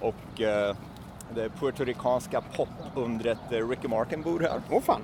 Och 0.00 0.40
eh, 0.40 0.76
det 1.34 1.48
puertoricanska 1.60 2.40
popundret 2.56 3.38
eh, 3.50 3.68
Ricky 3.68 3.88
Martin 3.88 4.22
bor 4.22 4.40
här. 4.40 4.60
Åh 4.70 4.82
fan! 4.82 5.00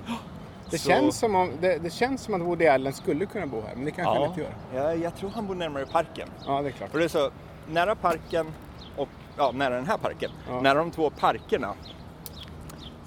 Det, 0.69 0.77
Så- 0.77 0.89
känns 0.89 1.17
som 1.19 1.35
om, 1.35 1.51
det, 1.61 1.77
det 1.77 1.89
känns 1.89 2.21
som 2.21 2.33
att 2.33 2.41
Woody 2.41 2.67
Allen 2.67 2.93
skulle 2.93 3.25
kunna 3.25 3.47
bo 3.47 3.61
här, 3.61 3.75
men 3.75 3.85
det 3.85 3.91
kanske 3.91 4.19
han 4.19 4.29
inte 4.29 4.41
gör. 4.41 4.53
jag, 4.73 4.97
jag 4.97 5.15
tror 5.15 5.29
han 5.29 5.47
bor 5.47 5.55
närmare 5.55 5.85
parken. 5.85 6.29
Ja, 6.47 6.61
det 6.61 6.69
är 6.69 6.71
klart. 6.71 6.89
För 6.91 6.99
det 6.99 7.05
är 7.05 7.09
så, 7.09 7.29
nära 7.69 7.95
parken 7.95 8.53
och, 8.97 9.07
ja, 9.37 9.51
nära 9.51 9.75
den 9.75 9.85
här 9.87 9.97
parken, 9.97 10.31
Ja. 10.49 10.61
nära 10.61 10.79
de 10.79 10.91
två 10.91 11.09
parkerna. 11.09 11.73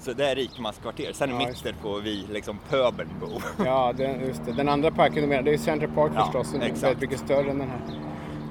Så 0.05 0.13
det 0.13 0.29
är 0.31 0.35
rikemanskvarter. 0.35 1.13
Sen 1.13 1.29
i 1.29 1.33
Ja, 1.33 1.47
just 1.47 1.65
mitten 1.65 1.81
får 1.81 2.01
vi, 2.01 2.25
liksom 2.31 2.59
pöbeln, 2.69 3.09
bo. 3.19 3.27
Ja, 3.65 3.93
den, 3.97 4.19
just 4.27 4.45
det. 4.45 4.51
Den 4.51 4.69
andra 4.69 4.91
parken 4.91 5.21
du 5.21 5.27
menar, 5.27 5.43
det 5.43 5.53
är 5.53 5.57
Central 5.57 5.91
Park 5.91 6.11
Ja, 6.15 6.23
förstås, 6.23 6.51
som 6.51 6.61
är 6.61 6.65
exakt. 6.65 6.83
väldigt 6.83 7.01
mycket 7.01 7.19
större 7.19 7.49
än 7.51 7.57
den 7.59 7.69
här. 7.69 7.79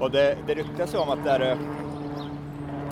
Och 0.01 0.11
det, 0.11 0.37
det 0.47 0.55
ryktas 0.55 0.95
ju 0.95 0.99
om 0.99 1.09
att 1.09 1.25
det 1.25 1.31
är 1.31 1.57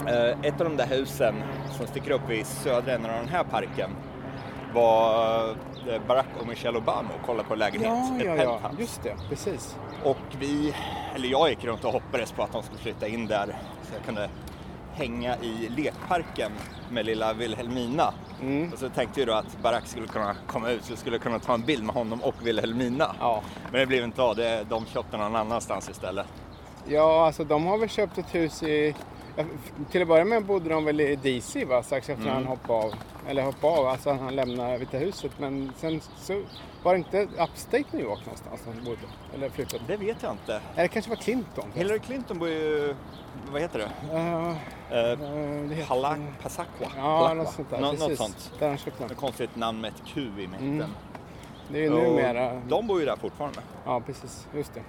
eh, 0.07 0.39
ett 0.43 0.61
av 0.61 0.69
de 0.69 0.77
där 0.77 0.87
husen 0.87 1.35
som 1.77 1.87
sticker 1.87 2.11
upp 2.11 2.31
i 2.31 2.45
södra 2.45 2.93
änden 2.93 3.11
av 3.11 3.17
den 3.17 3.29
här 3.29 3.45
parken 3.45 3.91
var 4.75 5.49
eh, 5.89 6.03
Barack 6.09 6.29
och 6.41 6.49
Michelle 6.49 6.79
Obama 6.79 7.09
och 7.21 7.27
kollade 7.27 7.49
på 7.49 7.55
lägenhet, 7.55 7.91
Ja, 8.25 8.35
ja, 8.37 8.59
ja, 8.63 8.71
just 8.79 9.03
det, 9.03 9.15
precis. 9.29 9.77
Och 10.05 10.19
vi, 10.41 10.75
eller 11.15 11.29
jag 11.29 11.51
gick 11.51 11.65
runt 11.65 11.85
och 11.85 11.93
hoppades 11.93 12.33
på 12.33 12.43
att 12.43 12.53
de 12.53 12.63
skulle 12.63 12.79
flytta 12.79 13.09
in 13.09 13.27
där 13.27 13.47
så 13.83 13.95
jag 13.95 14.05
kunde 14.05 14.29
hänga 14.95 15.37
i 15.37 15.69
lekparken 15.69 16.53
med 16.91 17.07
lilla 17.07 17.33
Wilhelmina. 17.33 18.15
Mm. 18.41 18.73
Och 18.73 18.79
så 18.79 18.89
tänkte 18.89 19.21
jag 19.21 19.29
då 19.29 19.35
att 19.35 19.63
Barack 19.63 19.87
skulle 19.87 20.07
kunna 20.07 20.37
komma 20.47 20.71
ut 20.71 20.85
så 20.85 20.93
jag 20.93 20.99
skulle 20.99 21.19
kunna 21.19 21.39
ta 21.39 21.55
en 21.55 21.63
bild 21.63 21.85
med 21.85 21.95
honom 21.95 22.23
och 22.23 22.35
Wilhelmina. 22.43 23.15
Ja. 23.21 23.43
Men 23.71 23.81
det 23.81 23.87
blev 23.87 24.05
inte 24.05 24.23
av, 24.23 24.37
det, 24.37 24.67
de 24.69 24.87
köpte 24.87 25.17
någon 25.17 25.37
annanstans 25.37 25.89
istället. 25.89 26.27
Ja, 26.87 27.27
alltså 27.27 27.45
de 27.45 27.67
har 27.67 27.79
väl 27.79 27.89
köpt 27.89 28.19
ett 28.19 28.35
hus 28.35 28.63
i... 28.63 28.95
Till 29.91 30.03
att 30.03 30.09
börja 30.09 30.25
med 30.25 30.45
bodde 30.45 30.69
de 30.69 30.85
väl 30.85 31.01
i 31.01 31.17
DC 31.17 31.65
va, 31.65 31.83
strax 31.83 32.09
efter 32.09 32.23
Mm. 32.25 32.35
han 32.35 32.47
hoppade 32.47 32.79
av. 32.85 32.95
Eller 33.29 33.43
hoppade 33.43 33.79
av, 33.79 33.87
alltså 33.87 34.13
han 34.13 34.37
lämnade 34.37 34.79
Vita 34.79 34.97
huset. 34.99 35.33
Men 35.39 35.73
sen 35.77 36.01
så 36.17 36.43
var 36.83 36.93
det 36.93 36.99
inte 36.99 37.23
upstate 37.23 37.85
New 37.91 38.01
York 38.05 38.21
någonstans 38.27 38.61
han 38.67 38.85
bodde? 38.85 39.01
Eller 39.35 39.49
flyttade? 39.49 39.83
Det 39.87 39.97
vet 39.97 40.23
jag 40.23 40.33
inte. 40.33 40.53
Eller 40.75 40.83
det 40.83 40.89
kanske 40.89 41.09
var 41.11 41.17
Clinton? 41.17 41.65
Hillary 41.75 41.99
Clinton 41.99 42.39
bor 42.39 42.49
ju, 42.49 42.95
vad 43.53 43.61
heter 43.61 43.79
det? 43.79 44.17
Eh, 44.17 44.49
eh, 44.51 45.19
det 45.69 45.75
heter... 45.75 45.89
Palak, 45.89 46.19
Pasakwa? 46.43 46.87
Ja, 46.97 47.19
Palakwa. 47.19 47.35
något 47.35 47.53
sånt 47.55 47.71
där. 47.71 47.81
Nå- 47.81 47.93
något 47.93 48.17
sånt. 48.19 48.53
Där 48.59 48.69
han 48.69 48.79
köpte 48.79 49.15
konstigt 49.15 49.57
namn 49.57 49.81
med 49.81 49.89
ett 49.93 50.03
Q 50.07 50.21
i 50.21 50.47
mitten. 50.47 50.69
Mm. 50.75 50.91
Det 51.69 51.79
är 51.79 51.83
ju 51.83 51.91
numera... 51.91 52.61
De 52.69 52.87
bor 52.87 53.01
ju 53.01 53.07
där 53.07 53.17
fortfarande. 53.17 53.61
Ja, 53.85 54.01
precis. 54.01 54.47
Just 54.57 54.73
det. 54.75 54.83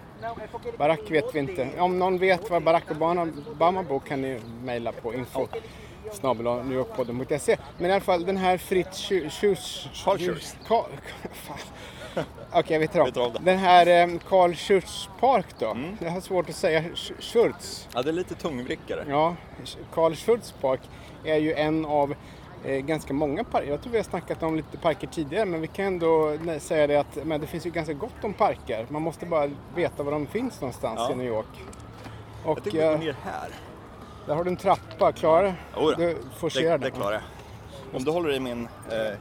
Barack 0.78 1.12
vet 1.12 1.36
vi 1.36 1.40
inte. 1.40 1.70
Om 1.80 2.00
någon 2.00 2.18
vet 2.18 2.50
var 2.50 2.60
Barack 2.60 2.92
Obama, 2.92 3.28
Obama 3.52 3.84
bor 3.84 4.00
kan 4.00 4.22
ni 4.22 4.40
mejla 4.64 4.92
på 4.92 5.14
info 5.14 5.48
snabel 6.12 6.46
newyorkpodden.se. 6.66 7.58
Men 7.78 7.90
i 7.90 7.94
alla 7.94 8.02
fall 8.02 8.26
den 8.26 8.38
här 8.38 8.58
Fritz 8.58 9.02
Schurz... 9.30 9.88
Okej, 12.52 12.80
vi 12.80 12.88
tar 12.88 13.06
Vi 13.06 13.12
tar 13.12 13.26
om. 13.26 13.34
Den 13.42 13.58
här 13.58 13.88
eh, 13.88 14.20
Carl 14.30 14.54
Schurz 14.54 15.10
Park 15.20 15.46
då. 15.60 15.72
Mm. 15.72 15.98
Jag 16.02 16.12
har 16.12 16.22
svårt 16.22 16.50
att 16.50 16.56
säga 16.56 16.82
Sch- 16.82 17.22
Schurz. 17.22 17.88
Ja, 17.94 18.02
det 18.02 18.10
är 18.10 18.14
lite 18.14 18.36
tungvrickare. 18.36 19.06
Ja, 19.10 19.36
Carl 19.94 20.16
Schurz 20.16 20.54
Park 20.62 20.80
är 21.24 21.38
ju 21.38 21.54
en 21.54 21.86
av 21.86 22.16
ganska 22.64 23.14
många 23.14 23.44
parker. 23.44 23.70
Jag 23.70 23.82
tror 23.82 23.92
vi 23.92 23.98
har 23.98 24.04
snackat 24.04 24.44
om 24.44 24.56
lite 24.56 24.78
parker 24.78 25.08
tidigare 25.08 25.46
men 25.46 25.62
vi 25.62 25.68
kan 25.68 25.86
ändå 25.86 26.38
säga 26.60 26.88
det 26.88 26.96
att 26.96 27.18
men 27.26 27.42
det 27.42 27.48
finns 27.48 27.66
ju 27.66 27.70
ganska 27.70 27.94
gott 27.94 28.24
om 28.24 28.34
parker. 28.34 28.86
Man 28.90 29.02
måste 29.02 29.26
bara 29.26 29.50
veta 29.76 30.04
var 30.04 30.12
de 30.12 30.28
finns 30.28 30.62
någonstans 30.62 30.96
Ja. 31.00 31.12
i 31.12 31.16
New 31.16 31.28
York. 31.28 31.64
Jag 32.46 32.52
Och 32.58 32.64
tycker 32.64 32.78
vi 32.78 32.84
går 32.86 32.94
eh, 32.94 33.00
ner 33.00 33.16
här. 33.24 33.50
där 34.26 34.36
har 34.36 34.44
du 34.44 34.50
en 34.50 34.58
trappa. 34.58 35.12
Klarar 35.12 35.56
du? 35.76 35.80
Oh. 35.82 35.98
Du 35.98 36.18
forcerar 36.38 36.78
Det, 36.78 36.86
det 36.86 36.92
klarar 36.92 37.12
jag. 37.14 37.22
Om 37.96 38.04
du 38.04 38.12
håller 38.12 38.34
i 38.34 38.40
min 38.40 38.68
eh, 38.92 38.98
eh, 39.08 39.14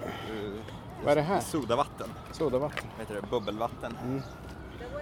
Vad 1.05 1.13
är 1.13 1.17
det 1.17 1.23
här? 1.23 1.41
sodavatten, 1.41 2.07
Sodavatten. 2.33 2.85
vad 2.97 3.07
heter 3.07 3.21
det, 3.23 3.27
bubbelvatten. 3.31 3.97
Mm. 4.05 4.23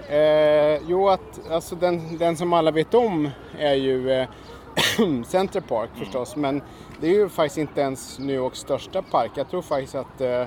Eh, 0.09 0.81
jo, 0.89 1.09
att, 1.09 1.51
alltså 1.51 1.75
den, 1.77 2.19
den 2.19 2.37
som 2.37 2.53
alla 2.53 2.71
vet 2.71 2.95
om 2.95 3.31
är 3.59 3.75
ju 3.75 4.11
eh, 4.11 4.29
Center 5.27 5.61
Park 5.61 5.91
förstås. 5.99 6.37
Men 6.37 6.63
det 7.01 7.07
är 7.07 7.13
ju 7.13 7.29
faktiskt 7.29 7.59
inte 7.59 7.81
ens 7.81 8.19
New 8.19 8.37
Yorks 8.37 8.59
största 8.59 9.03
park. 9.03 9.31
Jag 9.35 9.51
tror 9.51 9.63
faktiskt 9.63 9.95
att, 9.95 10.21
eh, 10.21 10.41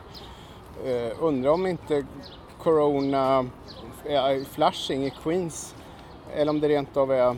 eh, 0.86 1.12
undrar 1.20 1.52
om 1.52 1.66
inte 1.68 2.06
Corona 2.64 3.46
eh, 4.06 4.44
Flushing 4.52 5.06
i 5.06 5.10
Queens, 5.24 5.76
eller 6.36 6.50
om 6.50 6.60
det 6.60 6.68
rent 6.70 6.98
av 6.98 7.12
är 7.12 7.38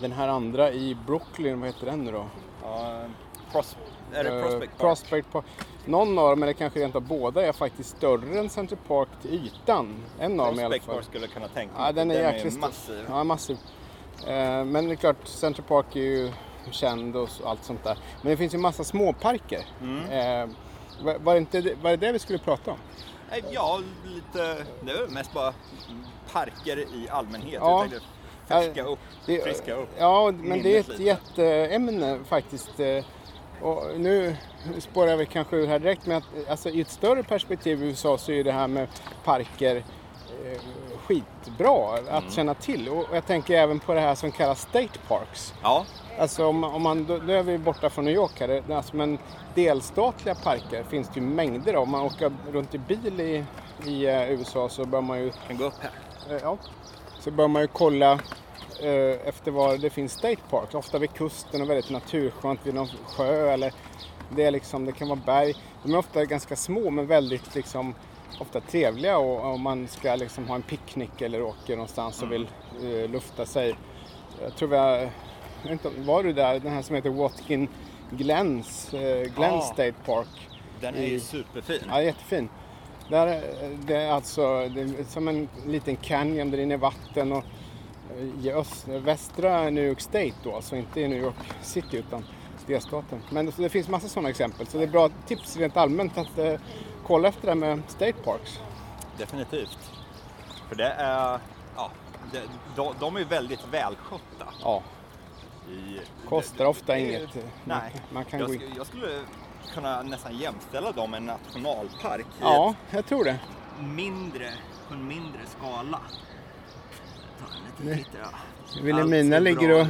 den 0.00 0.12
här 0.12 0.28
andra 0.28 0.72
i 0.72 0.96
Brooklyn, 1.06 1.60
vad 1.60 1.68
heter 1.68 1.86
den 1.86 2.04
nu 2.04 2.12
då? 2.12 2.24
Ja, 2.62 3.00
pros, 3.52 3.76
är 4.12 4.24
det 4.24 4.30
Eh, 4.30 4.42
Prospect 4.42 4.70
Park? 4.72 4.80
Prospect 4.80 5.32
Park. 5.32 5.44
Någon 5.84 6.18
av 6.18 6.30
dem, 6.30 6.42
eller 6.42 6.52
kanske 6.52 6.80
rent 6.80 6.96
av 6.96 7.02
båda, 7.02 7.46
är 7.46 7.52
faktiskt 7.52 7.96
större 7.96 8.38
än 8.38 8.48
Center 8.48 8.76
Park 8.88 9.08
till 9.22 9.34
ytan. 9.34 9.94
En 10.18 10.40
av 10.40 10.46
dem 10.46 10.60
i 10.60 10.64
alla 10.64 10.68
Prospect 10.68 10.84
fall. 10.84 10.94
Park 10.94 11.04
skulle 11.04 11.24
jag 11.24 11.32
kunna 11.34 11.48
tänka 11.48 11.74
Ja, 11.78 11.92
den 11.92 12.10
är 12.10 12.14
jäkligt 12.32 12.52
stor. 12.52 12.60
massiv. 12.60 13.04
Ja, 13.08 13.24
massiv. 13.24 13.56
Eh, 14.26 14.64
men 14.64 14.86
det 14.86 14.92
är 14.94 14.96
klart, 14.96 15.16
Central 15.26 15.66
Park 15.68 15.96
är 15.96 16.00
ju 16.00 16.30
känd 16.70 17.16
och 17.16 17.28
allt 17.44 17.64
sånt 17.64 17.84
där. 17.84 17.98
Men 18.22 18.30
det 18.30 18.36
finns 18.36 18.54
ju 18.54 18.58
massa 18.58 18.84
småparker. 18.84 19.60
Mm. 19.80 20.10
Eh, 20.10 20.48
var, 21.20 21.32
det 21.34 21.38
inte, 21.38 21.60
var 21.82 21.90
det 21.90 21.96
det 21.96 22.12
vi 22.12 22.18
skulle 22.18 22.38
prata 22.38 22.70
om? 22.70 22.78
Eh, 23.30 23.44
Ja, 23.50 23.80
lite, 24.04 24.64
det 24.80 24.90
är 24.92 25.08
mest 25.08 25.32
bara 25.32 25.54
parker 26.32 26.78
i 26.78 27.08
allmänhet. 27.10 27.54
Ja. 27.60 27.86
Färska 28.48 28.82
upp, 28.84 28.98
Det, 29.26 29.42
friska 29.42 29.74
upp. 29.74 29.88
Ja, 29.98 30.32
men 30.38 30.62
det 30.62 30.76
är 30.76 30.80
ett 30.80 30.88
lite. 30.88 31.02
jätteämne 31.02 32.18
faktiskt. 32.28 32.70
Och 33.62 33.82
nu 33.96 34.36
spårar 34.78 35.16
vi 35.16 35.26
kanske 35.26 35.56
ur 35.56 35.66
här 35.66 35.78
direkt, 35.78 36.06
men 36.06 36.16
att, 36.16 36.24
alltså, 36.48 36.68
i 36.68 36.80
ett 36.80 36.90
större 36.90 37.22
perspektiv 37.22 37.82
i 37.82 37.86
USA 37.86 38.18
så 38.18 38.32
är 38.32 38.44
det 38.44 38.52
här 38.52 38.68
med 38.68 38.88
parker 39.24 39.84
skitbra 41.06 41.94
att 41.94 42.08
Mm. 42.22 42.30
känna 42.30 42.54
till. 42.54 42.88
Och 42.88 43.04
jag 43.12 43.26
tänker 43.26 43.54
även 43.54 43.78
på 43.80 43.94
det 43.94 44.00
här 44.00 44.14
som 44.14 44.32
kallas 44.32 44.60
State 44.60 44.98
Parks. 45.08 45.54
Ja, 45.62 45.84
Alltså 46.18 46.46
om, 46.46 46.64
om 46.64 46.82
man, 46.82 47.04
då, 47.04 47.18
då 47.18 47.32
är 47.32 47.42
vi 47.42 47.58
borta 47.58 47.90
från 47.90 48.04
New 48.04 48.14
York 48.14 48.40
här. 48.40 48.62
Alltså, 48.72 48.96
men 48.96 49.18
delstatliga 49.54 50.34
parker 50.34 50.82
finns 50.82 51.08
det 51.08 51.20
ju 51.20 51.26
mängder 51.26 51.74
av. 51.74 51.82
Om 51.82 51.90
man 51.90 52.02
åker 52.02 52.32
runt 52.52 52.74
i 52.74 52.78
bil 52.78 53.20
i, 53.20 53.44
i 53.90 54.06
eh, 54.06 54.30
USA 54.30 54.68
så 54.68 54.84
bör 54.84 55.00
man 55.00 55.18
ju, 55.18 55.32
kan 55.46 55.56
gå 55.56 55.64
upp 55.64 55.74
här. 55.80 55.90
eh, 56.36 56.42
ja, 56.42 56.56
så 57.20 57.30
bör 57.30 57.48
man 57.48 57.62
ju 57.62 57.68
kolla 57.68 58.12
eh, 58.82 59.28
efter 59.28 59.50
var 59.50 59.76
det 59.78 59.90
finns 59.90 60.12
State 60.12 60.40
Parks. 60.50 60.74
Ofta 60.74 60.98
vid 60.98 61.12
kusten 61.12 61.62
och 61.62 61.70
väldigt 61.70 61.90
naturskönt 61.90 62.60
vid 62.66 62.74
någon 62.74 62.88
sjö 63.06 63.50
eller 63.52 63.72
det, 64.30 64.44
är 64.44 64.50
liksom, 64.50 64.84
det 64.84 64.92
kan 64.92 65.08
vara 65.08 65.20
berg. 65.26 65.54
De 65.82 65.94
är 65.94 65.98
ofta 65.98 66.24
ganska 66.24 66.56
små 66.56 66.90
men 66.90 67.06
väldigt 67.06 67.54
liksom, 67.54 67.94
ofta 68.40 68.60
trevliga 68.60 69.18
och 69.18 69.44
om 69.54 69.60
man 69.62 69.88
ska 69.88 70.14
liksom 70.14 70.48
ha 70.48 70.54
en 70.54 70.62
picknick 70.62 71.20
eller 71.22 71.42
åker 71.42 71.76
någonstans 71.76 72.22
och 72.22 72.32
vill 72.32 72.48
eh, 72.82 73.10
lufta 73.10 73.46
sig. 73.46 73.74
Jag 74.42 74.56
tror 74.56 74.68
vi 74.68 74.76
har, 74.76 74.88
jag 75.62 75.72
inte, 75.72 75.90
var 75.98 76.22
du 76.22 76.32
där, 76.32 76.60
den 76.60 76.72
här 76.72 76.82
som 76.82 76.94
heter 76.96 77.10
Watkin 77.10 77.68
Glens, 78.10 78.94
eh, 78.94 79.22
Glen 79.22 79.54
Ja. 79.54 79.60
State 79.60 79.94
Park. 80.06 80.48
Den 80.80 80.94
är 80.94 81.02
ju 81.02 81.14
I- 81.14 81.20
superfin. 81.20 81.78
Ja, 81.88 82.02
jättefin. 82.02 82.48
Där, 83.10 83.26
eh, 83.36 83.68
det 83.86 83.96
är 83.96 84.10
alltså 84.10 84.68
det 84.68 84.80
är 84.80 85.04
som 85.08 85.28
en 85.28 85.48
liten 85.66 85.96
canyon 85.96 86.50
där 86.50 86.58
inne 86.58 86.74
är 86.74 86.78
vatten 86.78 87.32
och 87.32 87.44
eh, 88.18 88.46
i 88.46 88.52
öst, 88.52 88.88
västra 88.88 89.70
New 89.70 89.84
York 89.84 90.00
State 90.00 90.32
då, 90.44 90.54
alltså 90.54 90.76
inte 90.76 91.00
i 91.00 91.08
New 91.08 91.18
York 91.22 91.34
City 91.62 91.96
utan 91.96 92.24
delstaten. 92.66 93.20
Men 93.30 93.52
så 93.52 93.62
det 93.62 93.68
finns 93.68 93.88
massa 93.88 94.08
sådana 94.08 94.28
exempel 94.28 94.66
så 94.66 94.78
det 94.78 94.84
är 94.84 94.88
bra 94.88 95.10
tips 95.26 95.56
rent 95.56 95.76
allmänt 95.76 96.18
att 96.18 96.38
eh, 96.38 96.54
kolla 97.06 97.28
efter 97.28 97.42
det 97.42 97.48
här 97.50 97.54
med 97.54 97.82
State 97.88 98.12
Parks. 98.12 98.60
Definitivt. 99.18 99.78
För 100.68 100.76
det 100.76 100.88
är, 100.88 101.38
ja, 101.76 101.90
det, 102.32 102.42
de, 102.76 102.94
de 103.00 103.16
är 103.16 103.24
väldigt 103.24 103.68
välskötta. 103.70 104.46
Ja, 104.62 104.82
I, 105.70 106.00
kostar 106.28 106.64
ofta 106.64 106.92
det 106.92 107.00
inget. 107.00 107.34
Man, 107.34 107.44
Nej, 107.64 107.92
man 108.12 108.24
kan 108.24 108.40
jag, 108.40 108.48
gå 108.48 108.54
in. 108.54 108.60
jag 108.76 108.86
skulle 108.86 109.08
kunna 109.74 110.02
nästan 110.02 110.38
jämställa 110.38 110.92
dem 110.92 111.10
med 111.10 111.18
en 111.18 111.26
nationalpark 111.26 112.26
Ja, 112.40 112.74
jag 112.90 113.06
tror 113.06 113.24
det. 113.24 113.38
mindre, 113.80 114.50
på 114.88 114.94
en 114.94 115.08
mindre 115.08 115.40
skala. 115.58 116.00
Ser 117.82 119.40
ligger 119.40 119.80
och 119.80 119.86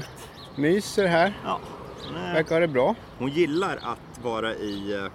myser 0.56 1.06
här. 1.06 1.32
Ja, 1.44 1.60
Verkar 2.32 2.54
ha 2.54 2.60
det 2.60 2.68
bra. 2.68 2.94
hon 3.18 3.28
gillar 3.30 3.76
att 3.82 4.18
vara 4.24 4.54
i 4.54 5.08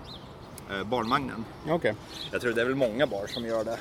eh, 0.72 0.84
barnvagnen. 0.84 1.46
Okej. 1.70 1.96
Jag 2.32 2.42
tror 2.42 2.54
det 2.54 2.62
är 2.62 2.66
väl 2.66 2.76
många 2.76 3.08
bar 3.08 3.28
som 3.28 3.46
gör 3.46 3.64
det. 3.64 3.80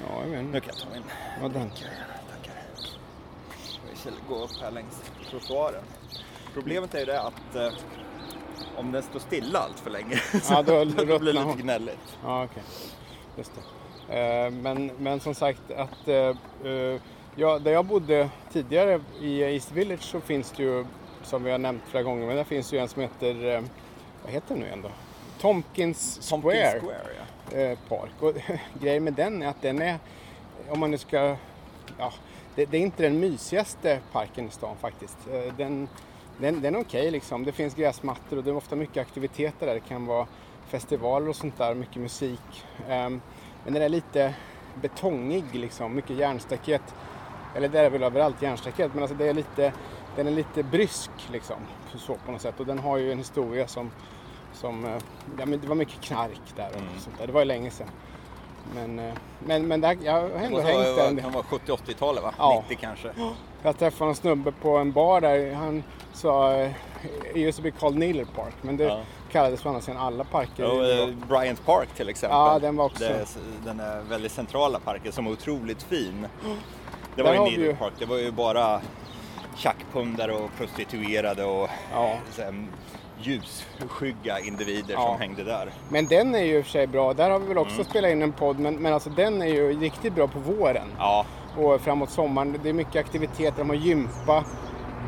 Ja, 0.00 0.22
jag 0.22 0.30
vet 0.30 0.44
Nu 0.44 0.60
kan 0.60 0.68
jag 0.68 0.76
ta 0.76 0.86
min 0.92 1.02
Vad 1.42 1.52
den? 1.52 1.70
Tackar. 1.70 2.62
Vi 3.90 3.96
ska 3.96 4.10
gå 4.28 4.44
upp 4.44 4.60
här 4.62 4.70
längs 4.70 5.02
trottoaren. 5.30 5.82
Problemet 6.54 6.94
är 6.94 6.98
ju 6.98 7.04
det 7.04 7.20
att 7.20 7.56
eh, 7.56 7.72
om 8.76 8.92
den 8.92 9.02
står 9.02 9.20
stilla 9.20 9.58
allt 9.58 9.80
för 9.80 9.90
länge 9.90 10.20
Ja, 10.50 10.62
då 10.62 10.84
då 11.06 11.18
blir 11.18 11.32
det 11.32 11.44
lite 11.44 11.62
gnälligt. 11.62 12.18
Ja, 12.24 12.44
okej. 12.44 12.62
Just 13.36 13.52
det. 13.54 13.60
Eh, 14.18 14.50
men, 14.50 14.90
men 14.98 15.20
som 15.20 15.34
sagt 15.34 15.70
att 15.76 16.08
eh, 16.08 16.36
eh, 16.70 17.00
ja, 17.36 17.58
där 17.58 17.72
jag 17.72 17.84
bodde 17.84 18.30
tidigare 18.52 19.00
i 19.20 19.40
East 19.42 19.72
Village 19.72 20.02
så 20.02 20.20
finns 20.20 20.52
det 20.56 20.62
ju, 20.62 20.84
som 21.22 21.44
vi 21.44 21.50
har 21.50 21.58
nämnt 21.58 21.82
flera 21.88 22.02
gånger, 22.02 22.26
men 22.26 22.36
där 22.36 22.44
finns 22.44 22.72
ju 22.72 22.78
en 22.78 22.88
som 22.88 23.02
heter, 23.02 23.54
eh, 23.54 23.62
vad 24.22 24.32
heter 24.32 24.48
den 24.48 24.58
nu 24.58 24.66
igen 24.66 24.82
då? 24.82 24.90
Tompkins 25.44 26.30
Square, 26.30 26.40
Tompkins 26.40 26.82
Square 26.82 27.10
ja. 27.50 27.58
eh, 27.58 27.78
Park. 27.88 28.12
Och 28.20 28.32
grejen 28.82 29.04
med 29.04 29.12
den 29.12 29.42
är 29.42 29.46
att 29.46 29.62
den 29.62 29.82
är, 29.82 29.98
om 30.68 30.80
man 30.80 30.90
nu 30.90 30.98
ska, 30.98 31.36
ja, 31.98 32.12
det, 32.54 32.64
det 32.64 32.76
är 32.76 32.80
inte 32.80 33.02
den 33.02 33.20
mysigaste 33.20 33.98
parken 34.12 34.48
i 34.48 34.50
stan 34.50 34.76
faktiskt. 34.76 35.16
Eh, 35.32 35.54
den, 35.56 35.88
den, 36.38 36.60
den 36.60 36.74
är 36.74 36.80
okej 36.80 37.10
liksom. 37.10 37.44
Det 37.44 37.52
finns 37.52 37.74
gräsmattor 37.74 38.36
och 38.36 38.44
det 38.44 38.50
är 38.50 38.56
ofta 38.56 38.76
mycket 38.76 38.96
aktiviteter 38.96 39.66
där. 39.66 39.74
Det 39.74 39.80
kan 39.80 40.06
vara 40.06 40.26
festivaler 40.68 41.28
och 41.28 41.36
sånt 41.36 41.58
där, 41.58 41.74
mycket 41.74 42.02
musik. 42.02 42.64
Ehm, 42.88 43.20
men 43.64 43.72
den 43.72 43.82
är 43.82 43.88
lite 43.88 44.34
betongig 44.82 45.44
liksom, 45.52 45.94
mycket 45.94 46.16
järnstaket. 46.16 46.94
Eller 47.56 47.68
det 47.68 47.80
är 47.80 47.90
väl 47.90 48.02
överallt 48.02 48.42
järnstaket, 48.42 48.94
men 48.94 49.02
alltså 49.02 49.16
det 49.16 49.28
är 49.28 49.34
lite, 49.34 49.72
den 50.16 50.26
är 50.26 50.30
lite 50.30 50.62
brysk 50.62 51.10
liksom. 51.32 51.56
Så 51.96 52.14
på 52.14 52.32
något 52.32 52.42
sätt. 52.42 52.60
Och 52.60 52.66
den 52.66 52.78
har 52.78 52.96
ju 52.96 53.12
en 53.12 53.18
historia 53.18 53.68
som, 53.68 53.90
som 54.54 54.84
eh, 54.84 54.90
ja 55.38 55.46
men 55.46 55.60
det 55.60 55.66
var 55.68 55.74
mycket 55.74 56.00
knark 56.00 56.40
där 56.56 56.68
och 56.68 56.76
Mm. 56.76 56.88
sånt 56.98 57.18
där. 57.18 57.26
Det 57.26 57.32
var 57.32 57.40
ju 57.40 57.44
länge 57.46 57.70
sedan. 57.70 57.86
Men, 58.74 58.98
eh, 58.98 59.14
men, 59.46 59.66
men 59.68 59.80
där, 59.80 59.98
jag 60.04 60.12
har 60.12 60.28
Det 60.28 60.34
ändå 60.34 60.60
hängt 60.60 60.78
där. 60.96 61.04
kan 61.06 61.16
del. 61.16 61.30
vara 61.30 61.42
70-80-talet 61.44 62.22
va? 62.22 62.34
Ja. 62.38 62.64
90 62.68 62.78
kanske. 62.80 63.10
Jag 63.62 63.78
träffade 63.78 64.10
en 64.10 64.14
snubbe 64.14 64.52
på 64.52 64.76
en 64.76 64.92
bar 64.92 65.20
där. 65.20 65.52
Han 65.54 65.82
sa 66.12 66.52
eh, 66.54 66.70
it 67.30 67.36
used 67.36 67.54
to 67.56 67.62
be 67.62 67.70
called 67.70 67.98
Neeler 67.98 68.24
Park. 68.24 68.54
Men 68.62 68.76
det 68.76 68.84
Ja. 68.84 69.00
kallades 69.32 69.62
för 69.62 69.70
annars 69.70 69.88
än 69.88 69.96
alla 69.96 70.24
parker. 70.24 70.64
Och, 70.64 71.08
Bryant 71.28 71.66
Park 71.66 71.88
till 71.96 72.08
exempel. 72.08 72.38
Ja, 72.38 72.58
den 72.58 72.76
var 72.76 72.84
också- 72.84 73.04
Det 73.04 73.26
den 73.64 73.80
är 73.80 74.00
väldigt 74.02 74.32
centrala 74.32 74.78
parken 74.80 75.12
som 75.12 75.26
är 75.26 75.30
otroligt 75.30 75.82
fin. 75.82 76.28
Det 77.16 77.22
Där 77.22 77.28
var 77.28 77.34
ju 77.34 77.40
Needle 77.50 77.66
ju- 77.66 77.76
Park. 77.76 77.92
Det 77.98 78.04
var 78.06 78.16
ju 78.16 78.30
bara 78.30 78.80
tjackpundare 79.56 80.32
och 80.32 80.50
prostituerade 80.58 81.44
och 81.44 81.68
Ja. 81.92 82.16
här, 82.38 82.66
ljusskygga 83.20 84.38
individer 84.40 84.94
Ja. 84.94 85.00
som 85.06 85.18
hängde 85.20 85.44
där. 85.44 85.68
Men 85.88 86.06
den 86.06 86.34
är 86.34 86.42
ju 86.44 86.58
i 86.58 86.60
och 86.60 86.64
för 86.64 86.70
sig 86.72 86.86
bra. 86.86 87.14
Där 87.14 87.30
har 87.30 87.38
vi 87.38 87.46
väl 87.46 87.58
också 87.58 87.74
Mm. 87.74 87.84
spelat 87.84 88.10
in 88.10 88.22
en 88.22 88.32
podd. 88.32 88.58
Men, 88.58 88.74
men 88.74 88.92
alltså 88.92 89.10
den 89.10 89.42
är 89.42 89.46
ju 89.46 89.80
riktigt 89.80 90.14
bra 90.14 90.26
på 90.28 90.38
våren. 90.38 90.86
Ja, 90.98 91.26
och 91.56 91.80
framåt 91.80 92.10
sommaren. 92.10 92.58
Det 92.62 92.68
är 92.68 92.72
mycket 92.72 92.96
aktiviteter, 92.96 93.58
de 93.58 93.68
har 93.68 93.76
gympa. 93.76 94.44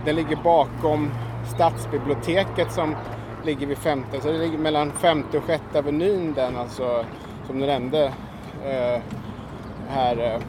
Den 0.04 0.16
ligger 0.16 0.36
bakom 0.36 1.10
Stadsbiblioteket 1.54 2.72
som 2.72 2.96
ligger 3.44 3.66
vid 3.66 3.78
femte, 3.78 4.20
så 4.20 4.32
det 4.32 4.38
ligger 4.38 4.58
mellan 4.58 4.92
femte 4.92 5.38
och 5.38 5.44
sjätte 5.44 5.78
avenyn 5.78 6.32
den 6.34 6.56
alltså, 6.56 7.04
som 7.46 7.58
du 7.60 7.66
nämnde. 7.66 8.04
Eh, 8.66 9.00
här, 9.88 10.16
eh, 10.34 10.40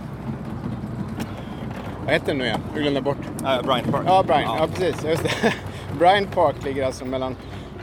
vad 2.05 2.13
heter 2.13 2.27
den 2.27 2.37
nu 2.37 2.45
igen? 2.45 2.61
Jag 2.73 2.81
glömde 2.81 3.01
bort. 3.01 3.17
äh, 3.43 3.61
Bryant 3.65 3.91
Park. 3.91 4.03
Ja, 4.05 4.23
Brian, 4.27 4.41
ja. 4.59 4.67
precis, 4.73 5.03
just 5.05 5.23
det. 5.23 5.53
Bryant 5.97 6.35
Park 6.35 6.55
ligger 6.63 6.85
alltså 6.85 7.05
mellan 7.05 7.35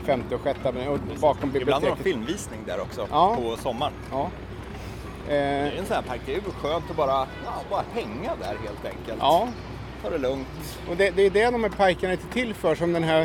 femte 0.03 0.35
och 0.35 0.41
sjätte 0.41 0.69
och 0.89 0.99
bakom 1.21 1.55
Ibland 1.55 1.83
har 1.83 1.89
de 1.91 1.95
biblioteket. 1.95 2.03
filmvisning 2.03 2.59
där 2.65 2.81
också 2.81 3.07
Ja. 3.11 3.35
på 3.41 3.57
sommaren. 3.57 3.93
Ja. 4.11 4.29
Det 5.27 5.35
Eh, 5.35 5.67
är 5.67 5.71
en 5.79 5.85
sån 5.85 5.95
här 5.95 6.01
park, 6.03 6.21
det 6.25 6.31
är 6.31 6.35
ju 6.35 6.41
skönt 6.61 6.89
att 6.89 6.95
bara, 6.97 7.11
ja, 7.45 7.51
bara 7.69 7.83
hänga 7.93 8.31
där 8.41 8.47
helt 8.65 8.85
enkelt. 8.85 9.17
ja, 9.19 9.47
Ta 10.03 10.09
det 10.09 10.17
lugnt. 10.17 10.47
Och 10.89 10.95
det, 10.97 11.09
det 11.09 11.21
är 11.25 11.29
det 11.29 11.45
de 11.51 11.63
här 11.63 11.69
parkerna 11.71 12.13
är 12.13 12.19
till 12.33 12.53
för, 12.53 12.75
som 12.75 12.93
den 12.93 13.03
här 13.03 13.21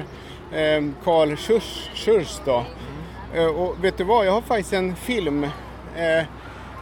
eh, 0.53 0.85
Karl 1.05 1.37
Schurz, 1.37 1.91
Schurz 1.95 2.41
då. 2.45 2.65
Eh, 3.35 3.47
och 3.47 3.85
vet 3.85 3.99
du 3.99 4.05
vad, 4.05 4.27
jag 4.27 4.33
har 4.33 4.41
faktiskt 4.41 4.73
en 4.73 4.97
film, 4.97 5.45
eh, 5.97 6.25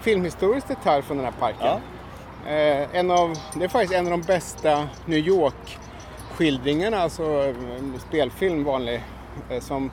filmhistorisk 0.03 0.69
detalj 0.69 1.03
från 1.03 1.17
den 1.17 1.27
här 1.27 1.35
parken. 1.41 1.81
Ja. 2.47 2.50
Eh, 2.53 2.87
en 2.93 3.11
av, 3.11 3.35
det 3.55 3.65
är 3.65 3.69
faktiskt 3.69 3.95
en 3.95 4.05
av 4.07 4.11
de 4.11 4.23
bästa 4.23 4.88
New 5.07 5.19
York-skildringarna, 6.40 6.99
alltså 6.99 7.54
spelfilm 8.09 8.64
vanlig, 8.64 9.02
eh, 9.50 9.61
som, 9.61 9.90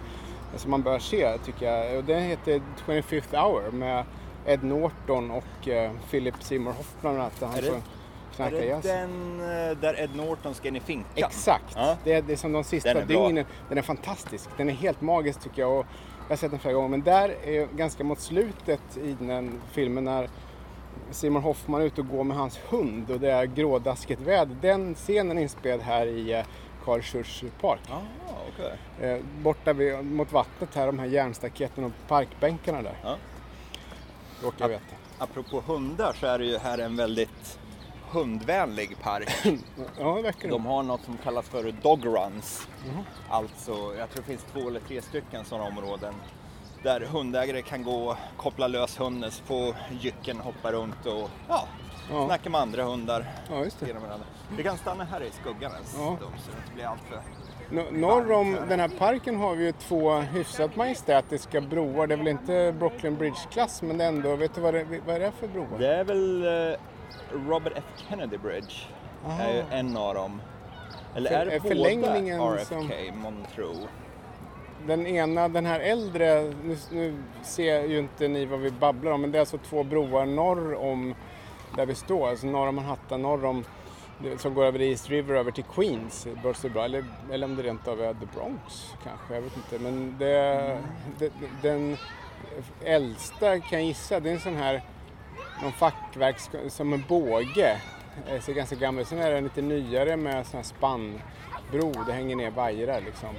som 0.55 0.71
man 0.71 0.81
bör 0.81 0.99
se 0.99 1.37
tycker 1.45 1.65
jag. 1.73 1.97
Och 1.97 2.03
den 2.03 2.23
heter 2.23 2.61
25th 2.87 3.35
hour 3.43 3.71
med 3.71 4.05
Ed 4.45 4.63
Norton 4.63 5.31
och 5.31 5.67
eh, 5.67 5.91
Philip 6.11 6.35
Seymour 6.43 6.73
Hoffman 6.73 7.01
bland 7.01 7.17
annat. 7.19 7.33
Han 7.41 7.53
Är 7.57 7.61
det- 7.61 7.67
Är 8.37 8.51
det 8.51 8.65
jazz. 8.65 8.83
den 8.83 9.39
eh, 9.41 9.77
där 9.77 9.99
Ed 10.03 10.15
Norton 10.15 10.53
ska 10.53 10.67
in 10.67 10.75
i 10.75 10.79
finkan? 10.79 11.11
Exakt. 11.15 11.73
Ja. 11.75 11.95
Det, 12.03 12.13
är, 12.13 12.21
det 12.21 12.33
är 12.33 12.37
som 12.37 12.51
de 12.51 12.63
sista 12.63 12.93
Den 12.93 13.07
dygnen. 13.07 13.45
Den 13.69 13.77
är 13.77 13.81
fantastisk. 13.81 14.49
Den 14.57 14.69
är 14.69 14.73
helt 14.73 15.01
magisk 15.01 15.39
tycker 15.41 15.61
jag. 15.61 15.79
Och 15.79 15.85
jag 16.27 16.29
har 16.29 16.37
sett 16.37 16.51
den 16.51 16.59
flera 16.59 16.73
gånger. 16.73 16.89
Men 16.89 17.01
där 17.01 17.35
är 17.43 17.67
ganska 17.77 18.03
mot 18.03 18.19
slutet 18.19 18.97
i 18.97 19.15
den 19.19 19.61
filmen 19.71 20.03
när 20.03 20.29
Simon 21.11 21.43
Hoffman 21.43 21.81
är 21.81 21.85
ute 21.85 22.01
och 22.01 22.07
går 22.07 22.23
med 22.23 22.37
hans 22.37 22.59
hund 22.69 23.11
och 23.11 23.19
det 23.19 23.31
är 23.31 23.45
grådaskigt 23.45 24.21
väder. 24.21 24.57
Den 24.61 24.95
scenen 24.95 25.37
är 25.37 25.41
inspelad 25.41 25.81
här 25.81 26.07
i 26.07 26.33
eh, 26.33 26.45
Karl 26.85 27.01
Schurz 27.01 27.43
Park. 27.61 27.79
Ah, 27.89 28.01
okej. 28.53 29.09
Eh, 29.09 29.23
borta 29.43 29.73
vid, 29.73 30.05
mot 30.05 30.31
vattnet 30.31 30.75
här, 30.75 30.85
de 30.85 30.99
här 30.99 31.05
järnstaketen 31.05 31.83
och 31.83 31.91
parkbänkarna 32.07 32.81
där. 32.81 32.97
Ja. 33.03 33.17
Råkar 34.43 34.65
jag 34.65 34.69
veta. 34.69 34.95
Apropå 35.17 35.63
hundar 35.67 36.13
så 36.19 36.27
är 36.27 36.39
det 36.39 36.45
ju 36.45 36.57
här 36.57 36.77
en 36.77 36.95
väldigt 36.95 37.59
hundvänlig 38.11 38.99
park. 39.01 39.29
Ja, 39.99 40.21
det. 40.41 40.47
De 40.47 40.65
har 40.65 40.83
något 40.83 41.01
som 41.03 41.17
kallas 41.17 41.49
för 41.49 41.71
dog 41.71 42.05
runs. 42.05 42.67
Mhm. 42.85 43.03
Alltså, 43.29 43.71
jag 43.71 44.09
tror 44.09 44.23
det 44.23 44.27
finns 44.27 44.45
två 44.53 44.67
eller 44.67 44.79
tre 44.79 45.01
stycken 45.01 45.45
sådana 45.45 45.67
områden. 45.67 46.13
Där 46.85 46.99
hundägare 47.01 47.61
kan 47.61 47.83
gå, 47.83 48.17
koppla 48.37 48.67
lös 48.67 48.99
hunden, 48.99 49.31
få 49.31 49.73
jycken 50.01 50.39
hoppa 50.39 50.71
runt 50.71 51.05
och 51.05 51.29
ja, 51.49 51.67
Ja. 52.11 52.25
snacka 52.25 52.49
med 52.49 52.61
andra 52.61 52.83
hundar. 52.83 53.25
Ja, 53.49 53.63
just 53.63 53.79
det. 53.79 53.95
Vi 54.57 54.63
kan 54.63 54.77
stanna 54.77 55.03
här 55.03 55.21
i 55.21 55.31
skuggan 55.31 55.71
en 55.71 55.77
Ja. 56.01 56.15
stund 56.17 56.19
så 56.19 56.51
det 56.51 56.57
inte 56.57 56.73
blir 56.75 56.85
allt 56.85 57.01
för... 57.09 57.21
Nor- 57.75 57.91
Norr 57.91 58.31
om 58.31 58.57
den 58.69 58.79
här 58.79 58.87
parken 58.87 59.35
har 59.39 59.55
vi 59.55 59.65
ju 59.65 59.71
två 59.71 60.13
hyfsat 60.15 60.75
majestätiska 60.75 61.61
broar. 61.61 62.07
Det 62.07 62.13
är 62.13 62.17
väl 62.17 62.27
inte 62.27 62.73
Brooklyn 62.79 63.15
Bridge-klass 63.15 63.81
men 63.81 64.01
ändå. 64.01 64.35
Vet 64.35 64.55
du 64.55 64.61
vad 64.61 64.73
det, 64.73 64.85
vad 65.05 65.15
är 65.15 65.19
det 65.19 65.31
för 65.39 65.47
broar? 65.47 65.79
Det 65.79 65.95
är 65.95 66.03
väl 66.03 66.43
eh, 66.45 66.77
Robert 67.49 67.73
F 67.75 67.83
Kennedy 68.09 68.37
Bridge. 68.37 68.73
Aha. 69.25 69.43
är 69.43 69.53
ju 69.53 69.63
en 69.71 69.97
av 69.97 70.15
dem. 70.15 70.41
Eller 71.15 71.29
För- 71.29 71.35
är 71.37 71.45
det 71.45 71.59
båda 71.59 71.75
förlängningen 71.75 72.41
RFK, 72.41 72.65
som- 72.65 72.89
Montreux? 73.21 73.87
Den 74.87 75.07
ena, 75.07 75.47
den 75.47 75.65
här 75.65 75.79
äldre, 75.79 76.41
nu, 76.63 76.77
nu 76.91 77.17
ser 77.43 77.83
ju 77.83 77.99
inte 77.99 78.27
ni 78.27 78.45
vad 78.45 78.59
vi 78.59 78.71
babblar 78.71 79.11
om, 79.11 79.21
men 79.21 79.31
det 79.31 79.37
är 79.37 79.39
alltså 79.39 79.57
två 79.57 79.83
broar 79.83 80.25
norr 80.25 80.75
om 80.75 81.15
där 81.75 81.85
vi 81.85 81.95
står, 81.95 82.29
alltså 82.29 82.47
norr 82.47 82.67
om 82.67 82.75
Manhattan, 82.75 83.21
norr 83.21 83.45
om 83.45 83.63
som 84.37 84.53
går 84.53 84.65
över 84.65 84.81
East 84.81 85.09
River 85.09 85.35
över 85.35 85.51
till 85.51 85.63
Queens, 85.63 86.27
Bursebra, 86.43 86.85
eller, 86.85 87.05
eller 87.31 87.47
om 87.47 87.55
det 87.55 87.63
rent 87.63 87.87
av 87.87 88.01
är 88.01 88.13
The 88.13 88.25
Bronx 88.35 88.93
kanske, 89.03 89.33
jag 89.33 89.41
vet 89.41 89.57
inte. 89.57 89.79
Men 89.79 90.15
det, 90.19 90.77
det, 91.19 91.31
den 91.61 91.97
äldsta 92.83 93.59
kan 93.59 93.79
jag 93.79 93.87
gissa, 93.87 94.19
det 94.19 94.29
är 94.29 94.33
en 94.33 94.39
sån 94.39 94.55
här, 94.55 94.81
någon 95.61 95.71
fackverk 95.71 96.35
som 96.67 96.93
en 96.93 97.03
båge, 97.07 97.81
Det 98.29 98.41
ser 98.41 98.53
ganska 98.53 98.75
gammal 98.75 99.01
ut. 99.01 99.07
Sen 99.07 99.19
är 99.19 99.31
den 99.31 99.43
lite 99.43 99.61
nyare 99.61 100.17
med 100.17 100.47
sån 100.47 100.57
här 100.57 100.63
spannbro, 100.63 102.03
det 102.07 102.13
hänger 102.13 102.35
ner 102.35 102.51
vajrar 102.51 103.01
liksom. 103.05 103.29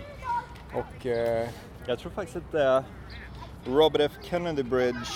Och 0.77 1.07
eh, 1.07 1.49
Jag 1.87 1.99
tror 1.99 2.11
faktiskt 2.11 2.37
att 2.37 2.53
det 2.53 2.63
är 2.63 2.85
Robert 3.67 4.01
F 4.01 4.13
Kennedy 4.23 4.63
Bridge, 4.63 5.07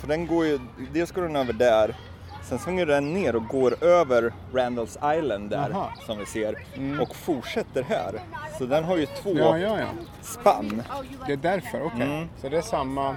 för 0.00 0.08
den 0.08 0.26
går 0.26 0.46
ju, 0.46 0.58
dels 0.92 1.12
går 1.12 1.22
den 1.22 1.36
över 1.36 1.52
där, 1.52 1.94
sen 2.42 2.58
svänger 2.58 2.86
den 2.86 3.14
ner 3.14 3.36
och 3.36 3.46
går 3.46 3.84
över 3.84 4.32
Randalls 4.54 4.98
Island 5.18 5.50
där 5.50 5.70
Jaha. 5.70 5.86
som 6.06 6.18
vi 6.18 6.26
ser 6.26 6.54
och 7.00 7.16
fortsätter 7.16 7.82
här. 7.82 8.20
Så 8.58 8.66
den 8.66 8.84
har 8.84 8.96
ju 8.96 9.06
två 9.06 9.30
Ja, 9.34 9.58
ja, 9.58 9.78
ja. 9.80 9.86
spann. 10.22 10.82
Det 11.26 11.32
är 11.32 11.36
därför, 11.36 11.82
okej. 11.82 12.02
Mm. 12.02 12.28
Så 12.40 12.48
det 12.48 12.56
är 12.56 12.62
samma, 12.62 13.16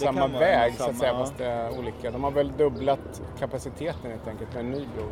samma 0.00 0.26
väg 0.26 0.72
så 0.72 0.78
samma, 0.78 0.90
att 0.90 0.98
säga, 0.98 1.12
fast 1.12 1.38
det 1.38 1.46
är 1.46 1.78
olika. 1.78 2.10
De 2.10 2.24
har 2.24 2.30
väl 2.30 2.52
dubblat 2.56 3.22
kapaciteten 3.38 4.10
helt 4.10 4.28
enkelt 4.28 4.54
med 4.54 4.60
en 4.60 4.70
ny 4.70 4.86
bro. 4.96 5.08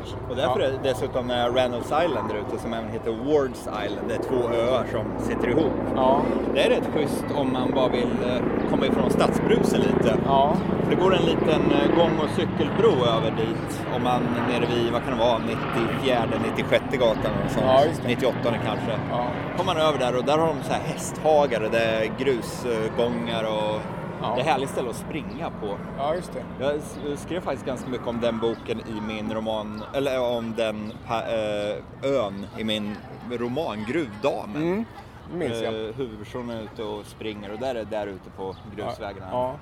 Kanske. 0.00 0.16
Och 0.30 0.36
därför 0.36 0.60
ja. 0.60 0.66
är 0.66 0.72
dessutom 0.82 1.30
är 1.30 1.50
Randalls 1.50 1.92
Island 2.04 2.28
där 2.28 2.36
ute 2.36 2.62
som 2.62 2.72
även 2.72 2.90
heter 2.90 3.10
Wards 3.10 3.60
Island. 3.60 4.08
Det 4.08 4.14
är 4.14 4.22
två 4.22 4.48
öar 4.54 4.86
som 4.92 5.26
sitter 5.28 5.48
ihop. 5.48 5.72
Ja, 5.96 6.22
Det 6.54 6.60
är 6.62 6.70
rätt 6.70 6.88
schysst 6.94 7.24
om 7.36 7.52
man 7.52 7.70
bara 7.74 7.88
vill 7.88 8.16
eh, 8.26 8.70
komma 8.70 8.86
ifrån 8.86 9.10
stadsbrusen 9.10 9.80
lite. 9.80 10.16
ja, 10.26 10.56
För 10.82 10.90
det 10.90 11.02
går 11.02 11.14
en 11.14 11.24
liten 11.24 11.62
eh, 11.72 11.96
gång 11.96 12.18
och 12.18 12.30
cykelbro 12.36 13.06
över 13.16 13.30
dit 13.30 13.82
om 13.96 14.02
man 14.02 14.22
nere 14.48 14.66
vid, 14.74 14.92
vad 14.92 15.02
kan 15.04 15.12
det 15.12 15.24
vara, 15.24 15.38
94, 15.38 16.22
96 16.56 16.84
gatan 16.92 17.32
och 17.44 17.50
sånt. 17.50 17.66
Ja, 17.66 17.84
just 17.84 18.02
det. 18.02 18.08
98 18.08 18.34
kanske. 18.42 18.92
ja. 19.10 19.26
kommer 19.56 19.74
man 19.74 19.82
över 19.82 19.98
där 19.98 20.16
och 20.16 20.24
där 20.24 20.38
har 20.38 20.46
de 20.46 20.62
så 20.62 20.72
här 20.72 20.80
hästhagar, 20.80 21.60
är 21.60 22.10
grusgångar 22.18 23.44
och 23.44 23.99
Ja. 24.22 24.34
det 24.36 24.40
är 24.40 24.44
härligt 24.44 24.70
ställe 24.70 24.90
att 24.90 24.96
springa 24.96 25.50
på. 25.50 25.78
ja 25.98 26.14
just 26.14 26.32
det. 26.32 26.44
Jag 26.60 27.18
skrev 27.18 27.40
faktiskt 27.40 27.66
ganska 27.66 27.90
mycket 27.90 28.06
om 28.06 28.20
den 28.20 28.38
boken 28.38 28.80
i 28.80 29.00
min 29.00 29.34
roman, 29.34 29.82
eller 29.94 30.20
om 30.20 30.54
den 30.56 30.92
eh, 31.08 32.10
ön 32.10 32.46
i 32.58 32.64
min 32.64 32.96
roman 33.30 33.84
Gruvdamen. 33.88 34.62
Mm, 34.62 34.84
minns 35.32 35.62
jag. 35.62 35.74
Eh, 35.74 35.94
huvudpersonen 35.94 36.58
är 36.58 36.62
ute 36.62 36.82
och 36.82 37.06
springer 37.06 37.52
och 37.52 37.58
där 37.58 37.74
är 37.74 37.84
där 37.84 38.06
ute 38.06 38.30
på 38.30 38.56
grusvägarna. 38.76 39.28
Ja. 39.32 39.56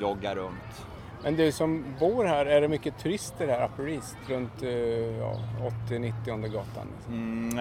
Joggar 0.00 0.34
runt. 0.34 0.86
Men 1.22 1.36
du 1.36 1.52
som 1.52 1.84
bor 2.00 2.24
här, 2.24 2.46
är 2.46 2.60
det 2.60 2.68
mycket 2.68 2.98
turister 2.98 3.48
här 3.48 3.68
Upper 3.68 3.88
East 3.88 4.16
runt 4.28 4.62
eh, 4.62 4.70
ja, 5.18 5.36
80-90 5.88 6.48
gatan? 6.48 6.86
Liksom? 6.96 7.14
Mm, 7.14 7.56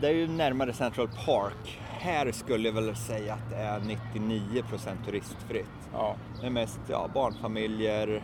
det 0.00 0.08
är 0.08 0.12
ju 0.12 0.28
närmare 0.28 0.72
Central 0.72 1.08
Park. 1.26 1.80
Här 1.84 2.32
skulle 2.32 2.68
jag 2.68 2.74
väl 2.74 2.96
säga 2.96 3.34
att 3.34 3.50
det 3.50 3.56
är 3.56 3.80
99% 3.80 5.04
turistfritt. 5.06 5.88
Ja. 5.92 6.16
Det 6.40 6.46
är 6.46 6.50
mest 6.50 6.80
ja, 6.88 7.10
barnfamiljer, 7.14 8.22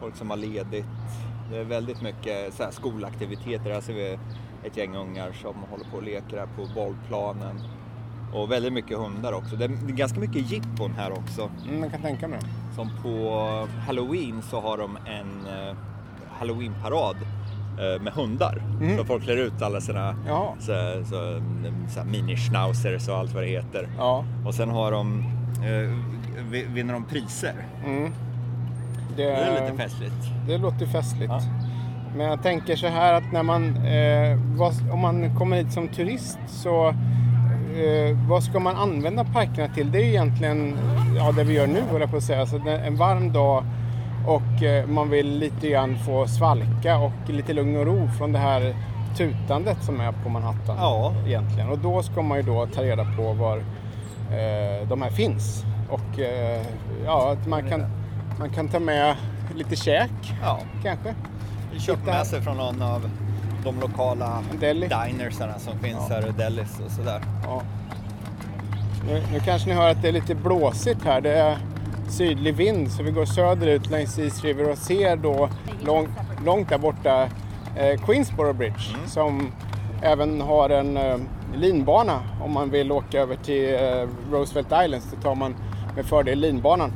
folk 0.00 0.16
som 0.16 0.30
har 0.30 0.36
ledigt. 0.36 0.86
Det 1.50 1.56
är 1.56 1.64
väldigt 1.64 2.02
mycket 2.02 2.54
så 2.54 2.62
här, 2.62 2.70
skolaktiviteter. 2.70 3.70
Här 3.70 3.80
ser 3.80 3.94
vi 3.94 4.18
ett 4.64 4.76
gäng 4.76 4.96
ungar 4.96 5.32
som 5.32 5.54
håller 5.70 5.84
på 5.84 5.96
och 5.96 6.02
leker 6.02 6.38
här 6.38 6.48
på 6.56 6.68
bollplanen. 6.74 7.60
Och 8.34 8.52
väldigt 8.52 8.72
mycket 8.72 8.98
hundar 8.98 9.32
också. 9.32 9.56
Det 9.56 9.64
är 9.64 9.68
ganska 9.68 10.20
mycket 10.20 10.50
jippon 10.50 10.90
här 10.90 11.12
också. 11.12 11.50
Mm, 11.68 11.80
man 11.80 11.90
kan 11.90 12.02
tänka 12.02 12.28
mig. 12.28 12.40
Som 12.76 12.90
på 13.02 13.38
Halloween 13.86 14.42
så 14.42 14.60
har 14.60 14.78
de 14.78 14.96
en 15.06 15.46
eh, 15.46 15.76
Halloweenparad 16.38 17.16
eh, 17.78 18.02
med 18.02 18.12
hundar. 18.12 18.62
Mm. 18.80 18.98
Så 18.98 19.04
folk 19.04 19.22
klär 19.24 19.36
ut 19.36 19.62
alla 19.62 19.80
sina 19.80 20.14
Ja. 20.28 20.54
så, 20.58 20.72
så, 21.04 21.40
så 21.88 22.00
mini-schnauzers 22.04 23.08
och 23.08 23.16
allt 23.18 23.34
vad 23.34 23.42
det 23.42 23.48
heter. 23.48 23.88
Ja. 23.98 24.24
Och 24.46 24.54
sen 24.54 24.70
har 24.70 24.92
de, 24.92 25.24
eh, 25.62 25.92
vi- 26.50 26.66
vinner 26.74 26.92
de 26.94 27.04
priser. 27.04 27.54
Mm. 27.86 28.10
Det 29.16 29.30
är 29.30 29.60
lite 29.70 29.82
festligt. 29.82 30.14
Det 30.46 30.58
låter 30.58 30.86
festligt. 30.86 31.32
Ja. 31.32 31.40
Men 32.16 32.26
jag 32.26 32.42
tänker 32.42 32.76
så 32.76 32.86
här 32.86 33.14
att 33.14 33.32
när 33.32 33.42
man, 33.42 33.76
eh, 33.76 34.38
vad, 34.56 34.90
om 34.92 35.00
man 35.00 35.36
kommer 35.36 35.56
hit 35.56 35.72
som 35.72 35.88
turist 35.88 36.38
så 36.46 36.88
eh, 36.88 38.18
vad 38.28 38.42
ska 38.42 38.58
man 38.60 38.76
använda 38.76 39.24
parkerna 39.24 39.74
till? 39.74 39.92
Det 39.92 39.98
är 39.98 40.02
ju 40.02 40.08
egentligen 40.08 40.76
ja, 41.16 41.32
det 41.32 41.44
vi 41.44 41.54
gör 41.54 41.66
nu, 41.66 41.82
håller 41.82 42.00
jag 42.00 42.10
på 42.10 42.16
att 42.16 42.22
säga. 42.22 42.46
Så 42.46 42.56
en 42.68 42.96
varm 42.96 43.32
dag 43.32 43.64
och 44.26 44.62
eh, 44.62 44.86
man 44.86 45.10
vill 45.10 45.38
lite 45.38 45.68
grann 45.68 45.98
få 45.98 46.26
svalka 46.26 46.98
och 46.98 47.12
lite 47.30 47.52
lugn 47.52 47.76
och 47.76 47.86
ro 47.86 48.08
från 48.18 48.32
det 48.32 48.38
här 48.38 48.74
tutandet 49.16 49.82
som 49.84 50.00
är 50.00 50.12
på 50.12 50.28
Manhattan. 50.28 50.76
Ja. 50.78 51.12
Egentligen. 51.26 51.68
Och 51.68 51.78
då 51.78 52.02
ska 52.02 52.22
man 52.22 52.36
ju 52.38 52.42
då 52.42 52.66
ta 52.66 52.82
reda 52.82 53.04
på 53.16 53.32
var 53.32 53.56
eh, 53.56 54.88
de 54.88 55.02
här 55.02 55.10
finns. 55.10 55.64
Och 55.90 56.20
eh, 56.20 56.62
ja, 57.04 57.32
att 57.32 57.46
man 57.46 57.70
kan, 57.70 57.84
man 58.38 58.50
kan 58.50 58.68
ta 58.68 58.78
med 58.80 59.16
lite 59.54 59.76
käk 59.76 60.10
Ja. 60.42 60.58
kanske. 60.82 61.14
Hitta- 61.72 62.04
med 62.06 62.26
sig 62.26 62.42
från 62.42 62.56
någon 62.56 62.82
av 62.82 63.10
de 63.64 63.80
lokala 63.80 64.42
Deli. 64.60 64.88
dinersarna 64.88 65.58
som 65.58 65.78
finns 65.78 66.08
här, 66.08 66.34
delis 66.38 66.80
och 66.86 66.90
sådär. 66.90 67.20
Ja. 67.44 67.62
Nu, 69.06 69.22
nu 69.32 69.40
kanske 69.40 69.68
ni 69.68 69.74
hör 69.74 69.90
att 69.90 70.02
det 70.02 70.08
är 70.08 70.12
lite 70.12 70.34
blåsigt 70.34 71.04
här. 71.04 71.20
Det 71.20 71.32
är 71.32 71.58
sydlig 72.08 72.54
vind 72.54 72.92
så 72.92 73.02
vi 73.02 73.10
går 73.10 73.24
söderut 73.24 73.90
längs 73.90 74.18
East 74.18 74.44
River 74.44 74.70
och 74.70 74.78
ser 74.78 75.16
då 75.16 75.48
lång, 75.84 76.08
långt 76.44 76.68
där 76.68 76.78
borta 76.78 77.28
eh, 77.76 78.00
Queensboro 78.06 78.52
Bridge 78.52 78.94
Mm. 78.94 79.06
som 79.08 79.52
även 80.02 80.40
har 80.40 80.70
en 80.70 80.96
eh, 80.96 81.16
linbana. 81.56 82.20
Om 82.44 82.52
man 82.52 82.70
vill 82.70 82.92
åka 82.92 83.20
över 83.20 83.36
till 83.36 83.74
eh, 83.74 84.08
Roosevelt 84.32 84.68
Islands 84.84 85.10
så 85.10 85.16
tar 85.16 85.34
man 85.34 85.54
med 85.96 86.06
fördel 86.06 86.38
linbanan. 86.38 86.92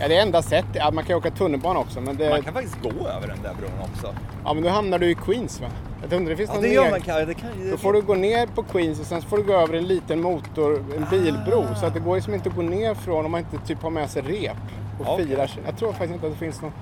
Ja, 0.00 0.08
det 0.08 0.16
är 0.16 0.22
enda 0.22 0.42
sättet. 0.42 0.74
Ja, 0.74 0.90
man 0.90 1.04
kan 1.04 1.14
ju 1.14 1.18
åka 1.18 1.30
tunnelbana 1.30 1.80
också. 1.80 2.00
Men, 2.00 2.16
det, 2.16 2.30
Man 2.30 2.42
kan 2.42 2.54
faktiskt 2.54 2.76
gå 2.82 3.08
över 3.08 3.26
den 3.28 3.42
där 3.42 3.54
bron 3.54 3.70
också. 3.94 4.14
ja, 4.44 4.54
men 4.54 4.62
då 4.62 4.68
hamnar 4.68 4.98
du 4.98 5.10
i 5.10 5.14
Queens 5.14 5.60
va? 5.60 5.66
Jag 6.02 6.12
undrar, 6.12 6.30
det 6.30 6.36
finns 6.36 6.48
Ja, 6.50 6.54
någon 6.54 6.62
det 6.62 6.68
gör 6.68 6.90
man. 6.90 7.00
kan- 7.00 7.26
Det 7.26 7.34
kan, 7.34 7.70
då 7.70 7.76
får 7.76 7.92
du 7.92 8.02
gå 8.02 8.14
ner 8.14 8.46
på 8.46 8.62
Queens 8.62 9.00
och 9.00 9.06
sen 9.06 9.22
får 9.22 9.36
du 9.36 9.42
gå 9.42 9.52
över 9.52 9.74
en 9.74 9.86
liten 9.86 10.20
motor, 10.22 10.84
en 10.96 11.06
bilbro. 11.10 11.64
Så 11.80 11.86
att 11.86 11.94
det 11.94 12.00
går 12.00 12.14
liksom 12.14 12.34
inte 12.34 12.48
att 12.48 12.54
gå 12.56 12.62
ner 12.62 12.94
från 12.94 13.24
om 13.24 13.30
man 13.30 13.40
inte 13.40 13.66
typ 13.66 13.82
har 13.82 13.90
med 13.90 14.10
sig 14.10 14.22
rep 14.22 14.56
och 15.00 15.12
Okej. 15.14 15.26
firar 15.26 15.46
sig. 15.46 15.62
Jag 15.66 15.76
tror 15.76 15.90
faktiskt 15.92 16.12
inte 16.14 16.26
att 16.26 16.32
det 16.32 16.38
finns 16.38 16.62
någon 16.62 16.72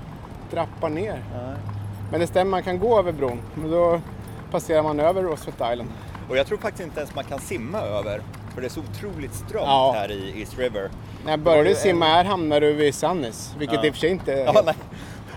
trappa 0.51 0.89
ner. 0.89 1.23
Nej. 1.35 1.55
Men 2.11 2.21
det 2.21 2.27
stämmer, 2.27 2.51
man 2.51 2.63
kan 2.63 2.79
gå 2.79 2.99
över 2.99 3.13
bron. 3.13 3.39
Men 3.55 3.71
då 3.71 4.01
passerar 4.51 4.83
man 4.83 5.01
över 5.01 5.23
Roosevelt 5.23 5.73
Island. 5.73 5.91
Och 6.31 6.37
jag 6.37 6.47
tror 6.47 6.59
faktiskt 6.59 6.85
inte 6.85 7.01
ens 7.01 7.15
man 7.15 7.25
kan 7.25 7.39
simma 7.39 7.79
över. 7.81 8.21
För 8.55 8.61
det 8.61 8.67
är 8.67 8.71
så 8.71 8.81
otroligt 8.81 9.35
strömt 9.35 9.65
Ja. 9.67 9.93
här 9.97 10.11
i 10.11 10.41
East 10.41 10.59
River. 10.59 10.91
När 11.29 11.33
jag 11.33 11.41
började 11.41 11.69
ju 11.69 11.75
simma 11.75 12.07
här 12.07 12.25
hamnade 12.25 12.67
du 12.67 12.73
vid 12.73 12.95
Sunnis. 12.95 13.55
Vilket 13.59 13.77
Ja. 13.83 13.87
i 13.87 13.91
och 13.91 13.95
för 13.95 14.01
sig 14.01 14.11
inte 14.11 14.33
är... 14.33 14.45
Ja, 14.45 14.63
nej. 14.65 14.75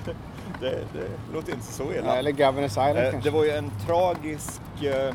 Det, 0.59 0.69
det 0.69 1.33
låter 1.33 1.53
inte 1.53 1.65
så 1.65 1.83
illa. 1.93 2.17
Eller 2.17 2.31
Governors 2.31 2.71
Island 2.71 2.97
Eh, 2.97 3.11
kanske. 3.11 3.29
Det 3.29 3.35
var 3.35 3.43
ju 3.43 3.51
en 3.51 3.71
tragisk 3.87 4.61
eh, 4.83 5.13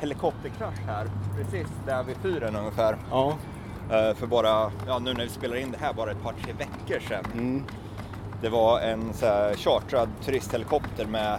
helikopterkrasch 0.00 0.78
här, 0.86 1.06
precis 1.36 1.66
där 1.86 2.02
vid 2.02 2.16
fyren 2.16 2.56
ungefär. 2.56 2.96
Ja. 3.10 3.36
Eh, 3.90 4.14
för 4.14 4.26
bara, 4.26 4.72
ja 4.86 4.98
nu 4.98 5.12
när 5.14 5.22
vi 5.24 5.28
spelar 5.28 5.56
in 5.56 5.70
det 5.70 5.78
här, 5.80 5.92
bara 5.92 6.10
ett 6.10 6.22
par 6.22 6.34
tre 6.42 6.52
veckor 6.52 7.00
sedan. 7.08 7.24
Mm. 7.32 7.64
Det 8.42 8.48
var 8.48 8.80
en 8.80 9.12
så 9.14 9.26
här, 9.26 9.54
chartrad 9.54 10.08
turisthelikopter 10.24 11.06
med, 11.06 11.38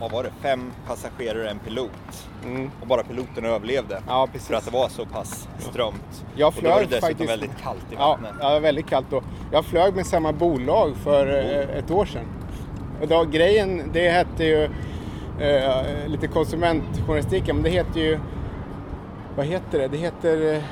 vad 0.00 0.10
var 0.12 0.22
det, 0.22 0.30
fem 0.42 0.72
passagerare 0.86 1.44
och 1.44 1.50
en 1.50 1.58
pilot. 1.58 2.28
Mm. 2.44 2.70
Och 2.80 2.86
bara 2.86 3.02
piloten 3.02 3.44
överlevde. 3.44 4.02
Ja, 4.08 4.28
precis. 4.32 4.48
För 4.48 4.54
att 4.54 4.64
det 4.64 4.70
var 4.70 4.88
så 4.88 5.06
pass 5.06 5.48
strömt. 5.58 6.24
Jag 6.34 6.48
och 6.48 6.62
då 6.62 6.68
var 6.70 6.80
det 6.80 6.86
flög 6.86 6.88
dessutom 6.90 7.08
faktiskt- 7.08 7.30
väldigt 7.30 7.62
kallt 7.62 7.92
i 7.92 7.94
Ja, 7.98 8.08
vattnet. 8.08 8.32
ja, 8.40 8.58
väldigt 8.58 8.86
kallt 8.88 9.06
då. 9.10 9.22
Jag 9.52 9.64
flög 9.64 9.94
med 9.96 10.06
samma 10.06 10.32
bolag 10.32 10.96
för 10.96 11.26
eh, 11.26 11.78
ett 11.78 11.90
år 11.90 12.04
sedan. 12.04 12.24
Och 13.02 13.08
då, 13.08 13.24
grejen, 13.24 13.90
det 13.92 14.10
hette 14.10 14.44
ju 14.44 14.64
eh, 15.40 15.82
lite 16.06 16.26
konsumentjournalistik, 16.26 17.46
men 17.46 17.62
det 17.62 17.70
heter 17.70 18.00
ju, 18.00 18.18
vad 19.36 19.46
heter 19.46 19.78
det? 19.78 19.88
Det 19.88 19.96
heter 19.96 20.62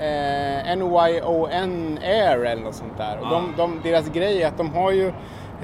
eh, 0.00 0.76
NYON 0.76 1.98
Air 2.02 2.44
eller 2.44 2.62
något 2.62 2.74
sånt 2.74 2.96
där. 2.96 3.18
Och 3.20 3.28
de, 3.30 3.54
de, 3.56 3.80
deras 3.82 4.08
grej 4.08 4.42
är 4.42 4.48
att 4.48 4.58
de 4.58 4.70
har 4.74 4.90
ju 4.90 5.12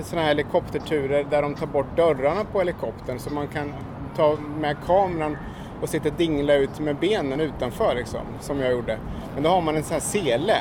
sådana 0.05 0.23
här 0.27 0.29
helikopterturer 0.35 1.25
där 1.31 1.43
de 1.43 1.55
tar 1.55 1.67
bort 1.67 1.97
dörrarna 1.97 2.45
på 2.45 2.59
helikoptern 2.59 3.19
så 3.19 3.31
man 3.35 3.49
kan 3.49 3.73
ta 4.17 4.37
med 4.59 4.77
kameran 4.87 5.37
och 5.83 5.89
sitta 5.89 6.11
dingla 6.11 6.55
ut 6.55 6.81
med 6.81 6.97
benen 6.97 7.41
utanför 7.41 7.95
liksom, 7.95 8.21
som 8.41 8.61
jag 8.61 8.73
gjorde. 8.73 8.99
Men 9.35 9.43
då 9.43 9.49
har 9.51 9.61
man 9.61 9.77
en 9.77 9.83
sån 9.83 9.93
här 9.95 10.01
sele 10.01 10.57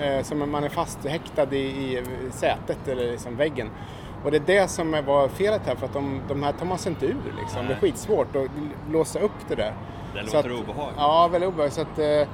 eh, 0.00 0.22
som 0.22 0.50
man 0.50 0.64
är 0.64 0.68
fasthäktad 0.68 1.52
i, 1.54 1.58
i 1.58 2.02
sätet 2.32 2.88
eller 2.88 3.10
liksom 3.12 3.36
väggen. 3.36 3.70
Och 4.24 4.30
det 4.30 4.36
är 4.36 4.42
det 4.62 4.68
som 4.68 4.90
var 5.06 5.28
felet 5.28 5.62
här 5.66 5.74
för 5.74 5.86
att 5.86 5.92
de, 5.92 6.20
de 6.28 6.42
här 6.42 6.52
tar 6.52 6.66
man 6.66 6.78
sig 6.78 6.90
inte 6.92 7.06
ur 7.06 7.34
liksom. 7.40 7.66
Det 7.66 7.72
är 7.72 7.78
skitsvårt 7.78 8.36
att 8.36 8.46
låsa 8.92 9.18
upp 9.18 9.32
det 9.48 9.54
där. 9.54 9.74
Det 10.14 10.26
Så 10.30 10.36
låter 10.36 10.50
att- 10.50 10.60
obehagligt. 10.60 10.96
Ja, 10.98 11.28
väldigt 11.32 11.48
obehagligt. 11.48 11.74
Så 11.74 11.80
att, 11.80 11.98
eh, 11.98 12.28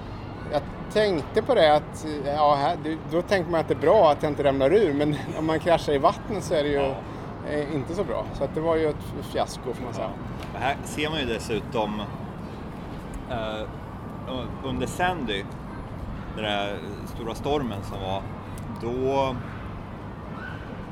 jag 0.52 0.62
tänkte 0.92 1.42
på 1.42 1.54
det 1.54 1.76
att, 1.76 2.06
ja, 2.26 2.74
då 3.10 3.22
tänker 3.22 3.50
man 3.50 3.60
att 3.60 3.68
det 3.68 3.74
är 3.74 3.78
bra 3.78 4.10
att 4.10 4.22
jag 4.22 4.32
inte 4.32 4.44
ramlar 4.44 4.72
ur. 4.72 4.94
Men 4.94 5.16
om 5.38 5.46
man 5.46 5.60
kraschar 5.60 5.92
i 5.92 5.98
vattnet 5.98 6.44
så 6.44 6.54
är 6.54 6.62
det 6.62 6.68
ju 6.68 6.94
eh, 7.48 7.74
inte 7.74 7.94
så 7.94 8.04
bra. 8.04 8.24
Så 8.34 8.48
det 8.54 8.60
var 8.60 8.76
ju 8.76 8.88
ett 8.88 9.04
fiasko 9.32 9.72
får 9.72 9.84
man 9.84 9.94
säga. 9.94 10.10
Och 10.54 10.60
här 10.60 10.76
ser 10.84 11.10
man 11.10 11.20
ju 11.20 11.26
dessutom 11.26 12.00
eh, 13.30 13.68
under 14.64 14.86
Sandy, 14.86 15.44
den 16.34 16.44
där 16.44 16.78
stora 17.14 17.34
stormen 17.34 17.82
som 17.82 18.00
var, 18.00 18.22
då 18.80 19.34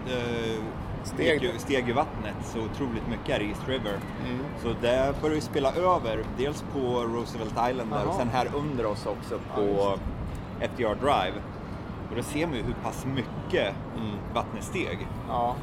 eh, 0.07 0.63
Steg. 1.09 1.43
Ju, 1.43 1.59
steg 1.59 1.87
ju 1.89 1.93
vattnet 1.93 2.35
så 2.43 2.59
otroligt 2.59 3.09
mycket 3.11 3.29
här 3.35 3.41
i 3.41 3.49
East 3.49 3.69
River. 3.69 3.93
Mm. 4.27 4.39
Så 4.63 4.69
det 4.81 5.15
börjar 5.23 5.35
ju 5.35 5.41
spela 5.41 5.73
över, 5.73 6.25
dels 6.39 6.65
på 6.73 6.79
Roosevelt 7.03 7.51
Island 7.71 7.91
där 7.91 8.07
och 8.09 8.15
sen 8.15 8.29
här 8.29 8.49
under 8.55 8.87
oss 8.87 9.07
också 9.07 9.35
Ja, 9.49 9.55
på 9.55 9.63
just 10.61 10.73
FDR 10.75 10.95
Drive. 10.95 11.35
Och 12.11 12.17
då 12.17 12.23
ser 12.23 12.47
man 12.47 12.57
ju 12.57 12.63
hur 12.63 12.75
pass 12.83 13.07
mycket 13.07 13.75
Mm. 13.97 14.17
vattnet 14.35 14.65
steg. 14.65 15.07
Ja. 15.29 15.55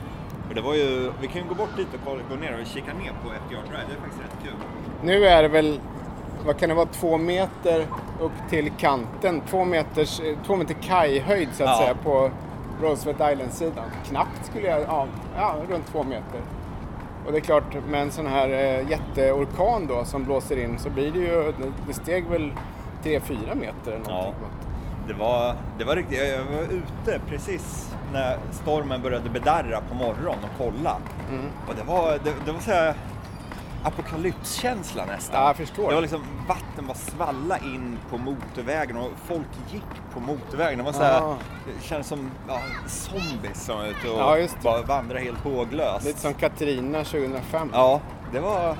För 0.47 0.55
det 0.55 0.61
var 0.61 0.73
ju, 0.73 1.11
vi 1.21 1.27
kan 1.27 1.41
ju 1.41 1.47
gå 1.47 1.55
bort 1.55 1.75
dit 1.77 1.87
och 1.93 1.99
kolla, 2.05 2.19
gå 2.29 2.35
ner 2.35 2.59
och 2.61 2.67
kika 2.67 2.93
ner 2.93 3.11
på 3.23 3.29
FDR 3.29 3.61
Drive, 3.71 3.83
det 3.87 3.93
är 3.95 3.99
faktiskt 4.01 4.21
rätt 4.21 4.43
kul. 4.43 4.53
Nu 5.03 5.25
är 5.25 5.41
det 5.41 5.47
väl, 5.49 5.79
vad 6.45 6.57
kan 6.59 6.69
det 6.69 6.75
vara, 6.75 6.85
två 6.85 7.17
meter 7.17 7.85
upp 8.19 8.31
till 8.49 8.71
kanten. 8.77 9.41
Två, 9.49 9.65
meters, 9.65 10.19
eh, 10.19 10.37
två 10.45 10.55
meter 10.55 10.73
kajhöjd 10.73 11.49
så 11.53 11.63
att 11.63 11.69
Ja. 11.69 11.77
säga 11.77 11.95
på 12.03 12.31
Roosevelt 12.81 13.31
Island-sidan. 13.33 13.85
Knappt 14.07 14.45
skulle 14.45 14.67
jag, 14.67 14.81
ja, 14.81 15.07
ja, 15.35 15.55
runt 15.69 15.87
två 15.87 16.03
meter. 16.03 16.41
Och 17.25 17.31
det 17.31 17.37
är 17.37 17.41
klart, 17.41 17.63
med 17.87 18.01
en 18.01 18.11
sån 18.11 18.27
här 18.27 18.49
eh, 18.49 18.89
jätteorkan 18.89 19.87
då 19.87 20.05
som 20.05 20.23
blåser 20.23 20.57
in 20.63 20.79
så 20.79 20.89
blir 20.89 21.11
det 21.11 21.19
ju, 21.19 21.53
det- 21.87 21.93
steg 21.93 22.25
väl 22.27 22.51
3-4 23.03 23.55
meter 23.55 23.91
eller 23.91 24.05
någonting. 24.09 24.33
Det 25.07 25.13
var, 25.13 25.55
det 25.77 25.83
var 25.85 25.95
riktigt, 25.95 26.17
jag 26.19 26.57
var 26.57 26.63
ute 26.63 27.19
precis 27.29 27.95
när 28.13 28.37
stormen 28.51 29.01
började 29.01 29.29
bedarra 29.29 29.81
på 29.89 29.95
morgonen 29.95 30.39
och 30.43 30.57
kolla. 30.57 30.97
Mm. 31.29 31.45
Och 31.67 31.75
det 31.75 31.83
var, 31.83 32.11
det, 32.11 32.33
det 32.45 32.51
var 32.51 32.59
så 32.59 32.71
här 32.71 32.93
apokalypskänsla 33.85 35.05
nästan. 35.05 35.41
Ja, 35.41 35.47
jag 35.47 35.55
förstår. 35.57 35.89
Det 35.89 35.95
var 35.95 36.01
liksom, 36.01 36.23
vatten 36.47 36.87
var 36.87 36.95
svalla 36.95 37.57
in 37.57 37.99
på 38.09 38.17
motorvägen 38.17 38.97
och 38.97 39.11
folk 39.25 39.47
gick 39.71 39.83
på 40.13 40.19
motorvägen. 40.19 40.77
Det 40.77 40.83
var 40.85 40.91
så 40.93 41.03
här, 41.03 41.21
Ah. 41.21 41.37
det 41.65 41.83
kändes 41.85 42.07
som 42.07 42.31
ja, 42.47 42.59
zombies 42.87 43.65
som 43.65 43.77
var 43.77 43.85
ute 43.85 44.09
och 44.09 44.19
Ja, 44.41 44.47
bara 44.63 44.81
vandrade 44.81 45.19
helt 45.23 45.39
håglöst. 45.39 46.05
Lite 46.05 46.19
som 46.19 46.33
Katrina 46.33 47.03
2005. 47.03 47.69
Ja, 47.73 48.01
det 48.31 48.39
var, 48.39 48.77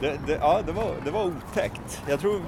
det, 0.00 0.18
det, 0.26 0.32
ja, 0.32 0.60
det 0.66 0.72
var, 0.72 0.94
det 1.04 1.10
var 1.10 1.24
otäckt. 1.24 2.02
Jag 2.08 2.20
tror 2.20 2.40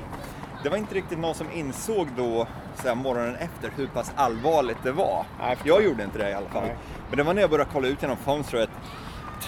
det 0.63 0.69
var 0.69 0.77
inte 0.77 0.95
riktigt 0.95 1.19
någon 1.19 1.35
som 1.35 1.47
insåg 1.53 2.09
då 2.17 2.47
så 2.83 2.89
här, 2.89 2.95
morgonen 2.95 3.37
efter 3.37 3.71
hur 3.77 3.87
pass 3.87 4.13
allvarligt 4.17 4.79
det 4.83 4.93
var. 4.93 5.25
Nej, 5.41 5.57
jag 5.65 5.85
gjorde 5.85 6.05
inte 6.05 6.19
det 6.19 6.31
i 6.31 6.35
alla 6.35 6.49
fall. 6.49 6.63
Nej. 6.67 6.77
Men 7.09 7.17
det 7.19 7.23
var 7.25 7.35
när 7.35 7.41
jag 7.41 7.51
började 7.51 7.71
kolla 7.73 7.89
ut 7.89 8.03
genom 8.03 8.17
fönstret. 8.17 8.71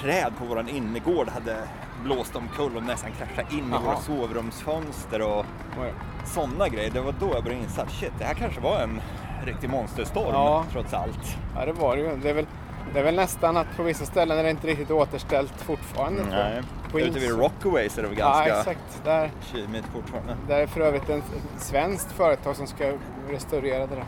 Träd 0.00 0.32
på 0.38 0.44
våran 0.44 0.68
innergård 0.68 1.28
hade 1.28 1.56
blåst 2.02 2.36
omkull 2.36 2.76
och 2.76 2.82
nästan 2.82 3.10
kraschat 3.12 3.52
in 3.52 3.68
Jaha. 3.70 3.80
i 3.80 3.84
våra 3.84 3.96
sovrumsfönster 3.96 5.22
och 5.22 5.44
Oj. 5.80 5.92
sådana 6.26 6.68
grejer. 6.68 6.90
Det 6.90 7.00
var 7.00 7.14
då 7.20 7.30
jag 7.34 7.44
började 7.44 7.62
inse 7.62 7.82
att 7.82 7.90
shit, 7.92 8.12
det 8.18 8.24
här 8.24 8.34
kanske 8.34 8.60
var 8.60 8.80
en 8.80 9.00
riktig 9.44 9.70
monsterstorm 9.70 10.30
Ja. 10.32 10.64
trots 10.72 10.94
allt. 10.94 11.36
Ja, 11.56 11.66
det 11.66 11.72
var 11.72 11.96
det 11.96 12.02
ju. 12.02 12.16
Det 12.16 12.30
är, 12.30 12.34
väl, 12.34 12.46
det 12.92 13.00
är 13.00 13.04
väl 13.04 13.14
nästan 13.16 13.56
att 13.56 13.76
på 13.76 13.82
vissa 13.82 14.04
ställen 14.06 14.38
är 14.38 14.42
det 14.44 14.50
inte 14.50 14.66
riktigt 14.66 14.90
återställt 14.90 15.60
fortfarande. 15.60 16.22
Nej. 16.30 16.62
Queens. 16.92 17.08
Ute 17.16 17.20
vid 17.26 17.38
Rockaway 17.38 17.88
så 17.88 18.00
är 18.00 18.02
det 18.02 18.08
väl 18.08 18.18
Ja, 18.18 18.24
ganska 18.46 18.58
exakt. 18.58 19.00
Där, 19.04 19.30
kymigt 19.52 19.86
fortfarande. 19.94 20.36
där 20.48 20.58
är 20.60 20.66
för 20.66 20.80
övrigt 20.80 21.08
en, 21.10 21.18
ett 21.18 21.24
svenskt 21.62 22.12
företag 22.12 22.56
som 22.56 22.66
ska 22.66 22.92
restaurera 23.30 23.86
det 23.86 23.94
där. 23.94 24.04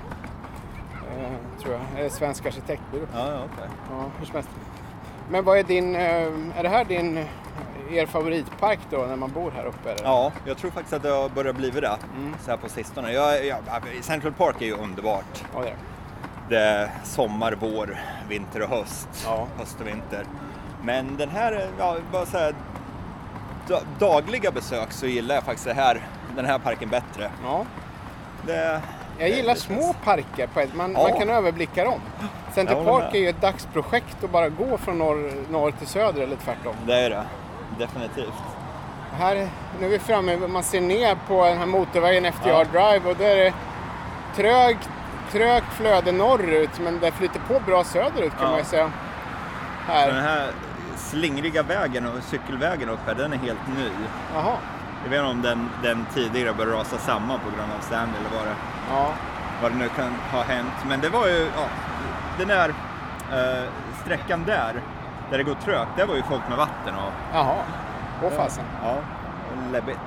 Eh, 1.18 1.62
tror 1.62 1.72
jag. 1.74 2.00
Eller 2.00 2.08
svensk 2.08 2.46
arkitektbyrå. 2.46 3.04
Ja, 3.14 3.18
ja, 3.32 3.38
okej. 3.54 3.68
Ja, 3.90 4.04
hur 4.18 4.26
som 4.26 4.34
helst. 4.34 4.50
Men 5.30 5.44
vad 5.44 5.58
är 5.58 5.62
din, 5.62 5.94
eh, 5.94 6.02
är 6.58 6.62
det 6.62 6.68
här 6.68 6.84
din, 6.84 7.24
er 7.90 8.06
favoritpark 8.06 8.78
då 8.90 8.96
när 8.98 9.16
man 9.16 9.30
bor 9.32 9.50
här 9.50 9.64
uppe? 9.64 9.90
Eller? 9.92 10.04
Ja, 10.04 10.32
jag 10.44 10.56
tror 10.58 10.70
faktiskt 10.70 10.92
att 10.92 11.02
det 11.02 11.08
har 11.10 11.28
börjat 11.28 11.56
bli 11.56 11.70
det 11.70 11.96
Mm. 12.16 12.34
så 12.44 12.50
här 12.50 12.56
på 12.58 12.68
sistone. 12.68 13.12
Jag, 13.12 13.46
jag, 13.46 13.58
Central 14.02 14.32
Park 14.32 14.62
är 14.62 14.66
ju 14.66 14.74
underbart. 14.74 15.44
Ja, 15.54 15.60
det 15.60 15.74
det. 16.48 16.60
Är 16.60 16.90
sommar, 17.04 17.56
vår, 17.60 17.98
vinter 18.28 18.62
och 18.62 18.68
höst. 18.68 19.08
Ja. 19.24 19.46
Höst 19.58 19.80
och 19.80 19.86
vinter. 19.86 20.24
Men 20.82 21.16
den 21.16 21.28
här, 21.28 21.66
ja, 21.78 21.96
bara 22.12 22.26
så 22.26 22.38
här, 22.38 22.54
da- 23.68 23.82
dagliga 23.98 24.50
besök 24.50 24.92
så 24.92 25.06
gillar 25.06 25.34
jag 25.34 25.44
faktiskt 25.44 25.68
här, 25.68 26.00
den 26.36 26.44
här 26.44 26.58
parken 26.58 26.88
bättre. 26.88 27.30
Ja. 27.44 27.64
Det, 28.46 28.80
Jag 29.20 29.28
gillar 29.30 29.54
små 29.54 29.92
parker, 30.04 30.46
på 30.46 30.60
ett, 30.60 30.74
man, 30.74 30.92
Ja. 30.92 31.02
man 31.08 31.18
kan 31.18 31.28
överblicka 31.30 31.84
dem. 31.84 32.00
Center 32.52 32.84
Park 32.84 33.14
är 33.14 33.18
ju 33.18 33.28
ett 33.28 33.40
dagsprojekt 33.40 34.24
att 34.24 34.30
bara 34.30 34.48
gå 34.48 34.78
från 34.78 34.98
norr, 34.98 35.32
norr 35.50 35.70
till 35.70 35.86
söder 35.86 36.22
eller 36.22 36.36
tvärtom. 36.36 36.74
Det 36.86 36.94
är 36.94 37.10
det, 37.10 37.24
definitivt. 37.78 38.32
Här, 39.12 39.48
nu 39.80 39.86
är 39.86 39.90
vi 39.90 39.98
framme, 39.98 40.36
man 40.36 40.62
ser 40.62 40.80
ner 40.80 41.16
på 41.28 41.44
den 41.46 41.58
här 41.58 41.66
motorvägen 41.66 42.24
FDR 42.24 42.48
Ja. 42.48 42.64
Drive 42.64 43.10
och 43.10 43.16
där 43.16 43.36
är 43.36 43.44
det 43.44 43.52
trögt, 45.30 45.64
flöde 45.74 46.12
norrut 46.12 46.80
men 46.80 46.98
det 47.00 47.10
flyter 47.12 47.40
på 47.48 47.60
bra 47.66 47.84
söderut 47.84 48.32
kan 48.32 48.42
Ja. 48.42 48.48
man 48.50 48.58
ju 48.58 48.64
säga. 48.64 48.82
Den 49.86 49.94
Här. 49.96 50.12
här 50.12 50.50
slingriga 50.96 51.62
vägen 51.62 52.06
och 52.06 52.22
cykelvägen 52.22 52.88
upp 52.88 52.98
här, 53.06 53.14
den 53.14 53.32
är 53.32 53.36
helt 53.36 53.68
ny. 53.78 53.88
Jaha. 54.34 54.56
Jag 55.02 55.10
vet 55.10 55.18
inte 55.18 55.30
om 55.30 55.42
den, 55.42 55.70
den 55.82 56.06
tidigare 56.14 56.54
började 56.54 56.76
rasa 56.76 56.98
samman 56.98 57.38
på 57.40 57.56
grund 57.56 57.72
av 57.78 57.80
Stanley 57.80 58.14
eller 58.20 58.36
vad 58.36 58.46
det, 58.46 58.54
Ja. 58.90 59.08
vad 59.62 59.72
det 59.72 59.76
nu 59.78 59.88
kan 59.88 60.14
ha 60.32 60.42
hänt. 60.42 60.72
Men 60.88 61.00
det 61.00 61.08
var 61.08 61.26
ju, 61.26 61.48
ja, 61.56 61.64
den 62.38 62.48
där 62.48 62.68
eh, 63.32 63.68
sträckan 64.02 64.44
där, 64.44 64.74
där 65.30 65.38
det 65.38 65.44
går 65.44 65.54
trögt, 65.54 65.88
där 65.96 66.06
var 66.06 66.14
ju 66.14 66.22
folk 66.22 66.48
med 66.48 66.58
vatten 66.58 66.94
och 66.94 67.12
Jaha. 67.34 67.54
Åh 68.24 68.30
fasen. 68.30 68.64
Ja, 68.84 68.94
läbbigt. 69.72 69.98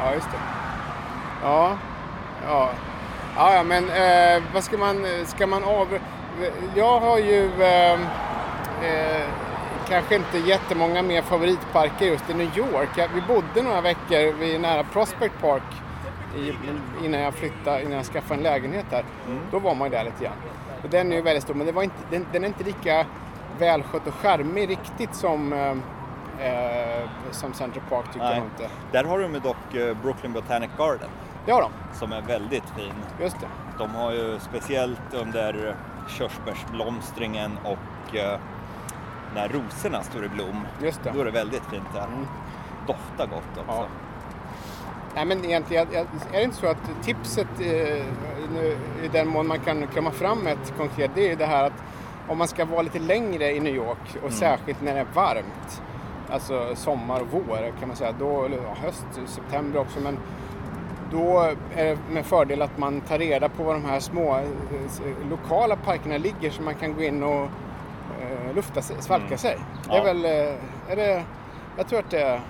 Ja, 0.00 0.14
just 0.14 0.30
det. 0.30 0.38
Ja. 1.42 1.72
Ja. 2.46 2.70
Ja, 3.36 3.62
men 3.62 3.90
eh, 3.90 4.42
vad 4.54 4.64
ska 4.64 4.78
man, 4.78 5.06
ska 5.26 5.46
man 5.46 5.64
av... 5.64 5.98
Jag 6.74 7.00
har 7.00 7.18
ju 7.18 7.62
eh, 7.62 7.92
eh, 8.82 9.22
kanske 9.88 10.14
inte 10.16 10.38
jättemånga 10.38 11.02
mer 11.02 11.22
favoritparker 11.22 12.06
just 12.06 12.30
i 12.30 12.34
New 12.34 12.58
York. 12.58 12.88
Jag, 12.96 13.08
vi 13.14 13.20
bodde 13.20 13.62
några 13.62 13.80
veckor 13.80 14.32
vid 14.38 14.60
nära 14.60 14.84
Prospect 14.84 15.40
Park 15.40 15.62
i, 16.36 16.52
innan 17.06 17.20
jag 17.20 17.34
flyttade, 17.34 17.82
innan 17.82 17.92
jag 17.92 18.06
skaffade 18.06 18.34
en 18.34 18.42
lägenhet 18.42 18.86
här. 18.90 19.04
Då 19.50 19.58
var 19.58 19.74
man 19.74 19.90
ju 19.90 19.96
där 19.96 20.04
lite 20.04 20.24
grann. 20.24 20.36
Och 20.82 20.90
den 20.90 21.12
är 21.12 21.16
ju 21.16 21.22
väldigt 21.22 21.42
stor, 21.44 21.54
men 21.54 21.66
det 21.66 21.72
var 21.72 21.82
inte, 21.82 21.96
den, 22.10 22.26
den 22.32 22.44
är 22.44 22.48
inte 22.48 22.64
lika 22.64 23.06
välskött 23.58 24.06
och 24.06 24.14
charmig 24.14 24.68
riktigt 24.70 25.14
som, 25.14 25.52
eh, 25.52 25.70
eh, 26.46 27.08
som 27.30 27.52
Central 27.52 27.84
Park 27.90 28.04
tycker 28.12 28.26
jag 28.26 28.30
Nej. 28.36 28.42
inte. 28.52 28.68
Där 28.92 29.04
har 29.04 29.18
de 29.18 29.34
ju 29.34 29.40
dock 29.40 29.74
eh, 29.74 29.96
Brooklyn 30.02 30.32
Botanic 30.32 30.70
Garden 30.78 31.08
Ja 31.46 31.60
då, 31.60 31.96
som 31.98 32.12
är 32.12 32.20
väldigt 32.22 32.70
fin. 32.76 32.92
just 33.20 33.40
det. 33.40 33.46
De 33.78 33.94
har 33.94 34.12
ju 34.12 34.38
speciellt 34.38 35.14
under 35.14 35.76
körsbärsblomstringen 36.08 37.58
och 37.64 38.16
eh, 38.16 38.38
när 39.34 39.48
rosorna 39.48 40.02
står 40.02 40.24
i 40.24 40.28
blom, 40.28 40.66
Just 40.82 41.04
det. 41.04 41.10
då 41.14 41.20
är 41.20 41.24
det 41.24 41.30
väldigt 41.30 41.62
fint 41.64 41.92
där. 41.94 42.06
Mm. 42.06 42.26
Doftar 42.86 43.26
gott 43.26 43.58
också. 43.58 43.64
Ja. 43.66 43.86
Nej 45.14 45.24
men 45.24 45.44
egentligen, 45.44 45.86
är 45.94 46.06
det 46.32 46.42
inte 46.42 46.56
så 46.56 46.66
att 46.66 46.90
tipset 47.02 47.60
eh, 47.60 48.04
nu, 48.54 48.76
i 49.04 49.08
den 49.12 49.28
mån 49.28 49.46
man 49.46 49.60
kan 49.60 49.86
komma 49.86 50.10
fram 50.10 50.46
ett 50.46 50.74
konkret, 50.78 51.10
det 51.14 51.24
är 51.26 51.28
ju 51.28 51.36
det 51.36 51.46
här 51.46 51.64
att 51.64 51.82
om 52.28 52.38
man 52.38 52.48
ska 52.48 52.64
vara 52.64 52.82
lite 52.82 52.98
längre 52.98 53.50
i 53.56 53.60
New 53.60 53.74
York 53.74 54.16
och 54.24 54.32
särskilt 54.32 54.82
när 54.82 54.94
det 54.94 55.00
är 55.00 55.06
varmt, 55.14 55.82
alltså 56.30 56.76
sommar 56.76 57.20
och 57.20 57.26
vår 57.30 57.72
kan 57.78 57.88
man 57.88 57.96
säga, 57.96 58.12
då, 58.18 58.44
eller 58.44 58.58
höst, 58.82 59.06
september 59.26 59.80
också, 59.80 60.00
men 60.00 60.18
då 61.10 61.40
är 61.74 61.84
det 61.84 61.98
med 62.10 62.26
fördel 62.26 62.62
att 62.62 62.78
man 62.78 63.00
tar 63.00 63.18
reda 63.18 63.48
på 63.48 63.62
var 63.62 63.74
de 63.74 63.84
här 63.84 64.00
små 64.00 64.36
eh, 64.36 65.28
lokala 65.30 65.76
parkerna 65.76 66.16
ligger 66.16 66.50
så 66.50 66.62
man 66.62 66.74
kan 66.74 66.94
gå 66.94 67.02
in 67.02 67.22
och 67.22 67.48
lufta 68.54 68.82
sig, 68.82 68.96
svalka 69.02 69.38
sig. 69.38 69.58
Det 69.88 69.92
är 69.92 69.96
Ja. 69.98 70.02
väl, 70.04 70.24
eh, 70.24 70.30
är 70.92 70.96
det, 70.96 71.24
jag 71.76 71.88
tror 71.88 71.98
att 71.98 72.10
det 72.10 72.22
är 72.22 72.40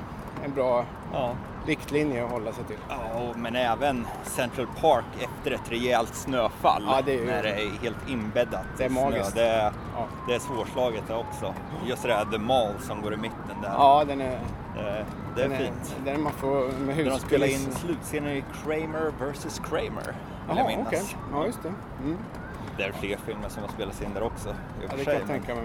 en 0.45 0.55
bra 0.55 0.85
Ja. 1.13 1.31
riktlinje 1.67 2.25
att 2.25 2.31
hålla 2.31 2.53
sig 2.53 2.65
till. 2.65 2.77
Ja, 2.89 2.97
men 3.37 3.57
även 3.57 4.07
Central 4.25 4.67
Park 4.81 5.05
efter 5.19 5.51
ett 5.51 5.71
rejält 5.73 6.15
snöfall. 6.15 6.85
Ja, 6.89 7.03
det 7.07 7.13
är 7.13 7.19
ju- 7.19 7.27
När 7.27 7.43
det 7.43 7.49
är 7.51 7.71
helt 7.83 8.09
inbäddat 8.09 8.65
Det 8.77 8.85
är 8.85 8.89
i 8.91 8.93
snö. 8.93 9.05
magiskt. 9.05 9.35
Det 9.35 9.47
är, 9.49 9.73
Ja. 9.97 10.07
det 10.29 10.35
är 10.35 10.39
svårslaget 10.39 11.03
det 11.09 11.15
också. 11.15 11.55
Just 11.87 12.03
det 12.03 12.09
där 12.09 12.25
The 12.33 12.39
Mall 12.39 12.73
som 12.81 13.03
går 13.03 13.15
i 13.15 13.17
mitten 13.17 13.61
där. 13.63 13.71
Ja, 13.73 14.05
den 14.09 14.21
är, 14.21 14.39
Det, 14.75 15.05
det 15.37 15.43
är 15.43 15.49
den 15.49 15.59
fint. 15.59 15.97
Den 16.05 16.23
man 16.23 16.33
får 16.33 16.79
med 16.79 16.97
Där 16.97 17.11
de 17.11 17.19
spelar 17.19 17.47
in 17.47 17.73
slutscenen 17.73 18.31
i 18.31 18.45
Kramer 18.65 19.13
vs 19.21 19.59
Kramer. 19.69 20.15
Jaha, 20.49 20.71
okej. 20.87 21.03
Ja, 21.33 21.47
just 21.47 21.63
det. 21.63 21.73
Mm. 22.03 22.19
Det 22.77 22.83
är 22.85 22.93
fler 22.93 23.17
filmer 23.17 23.49
som 23.49 23.63
har 23.63 23.71
spelats 23.71 24.03
in 24.03 24.09
där 24.15 24.23
också. 24.23 24.49
Ja, 24.49 24.97
det 24.99 25.05
kan 25.05 25.15
jag 25.15 25.27
tänka 25.27 25.55
mig. 25.55 25.65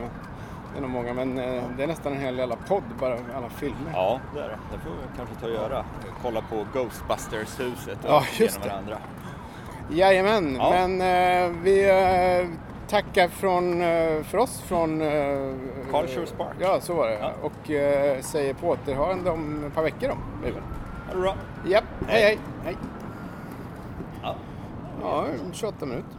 Det 0.73 0.77
är 0.77 0.81
nog 0.81 0.89
många, 0.91 1.13
men 1.13 1.37
eh, 1.39 1.63
det 1.77 1.83
är 1.83 1.87
nästan 1.87 2.13
en 2.13 2.19
hel 2.21 2.37
jävla 2.37 2.55
podd, 2.55 2.83
bara 2.99 3.13
alla 3.35 3.49
filmer. 3.49 3.91
Ja, 3.93 4.19
det 4.33 4.39
är 4.39 4.47
det. 4.49 4.57
Det 4.71 4.79
får 4.79 4.89
vi 4.89 5.17
kanske 5.17 5.35
ta 5.35 5.45
och 5.47 5.53
göra. 5.53 5.85
Kolla 6.21 6.41
på 6.41 6.65
Ghostbusters-huset 6.73 8.05
och 8.05 8.09
Ja, 8.09 8.23
just 8.39 8.61
det. 8.63 8.69
varandra. 8.69 8.97
Jajamän, 9.91 10.55
Ja. 10.55 10.69
men 10.87 11.01
eh, 11.01 11.55
vi 11.63 11.89
eh, 11.89 12.47
tackar 12.89 13.27
från, 13.27 13.81
eh, 13.81 14.23
för 14.23 14.37
oss 14.37 14.61
från... 14.61 15.01
Eh, 15.01 15.53
Carl 15.91 16.07
Schurz 16.07 16.31
Park. 16.31 16.55
Ja, 16.59 16.79
så 16.81 16.93
var 16.93 17.07
det. 17.07 17.19
Ja. 17.19 17.31
Och 17.41 17.71
eh, 17.71 18.21
säger 18.21 18.53
på 18.53 18.67
återhörande 18.67 19.29
om 19.31 19.63
ett 19.67 19.75
par 19.75 19.83
veckor 19.83 20.11
blir 20.41 20.51
det. 20.51 20.59
Ha 21.07 21.13
det 21.13 21.19
bra. 21.21 21.35
Japp, 21.65 21.83
hej 22.07 22.21
hej. 22.23 22.39
hej. 22.65 22.75
Ja. 24.23 24.35
Ja, 25.01 25.25
28 25.53 25.85
minuter. 25.85 26.09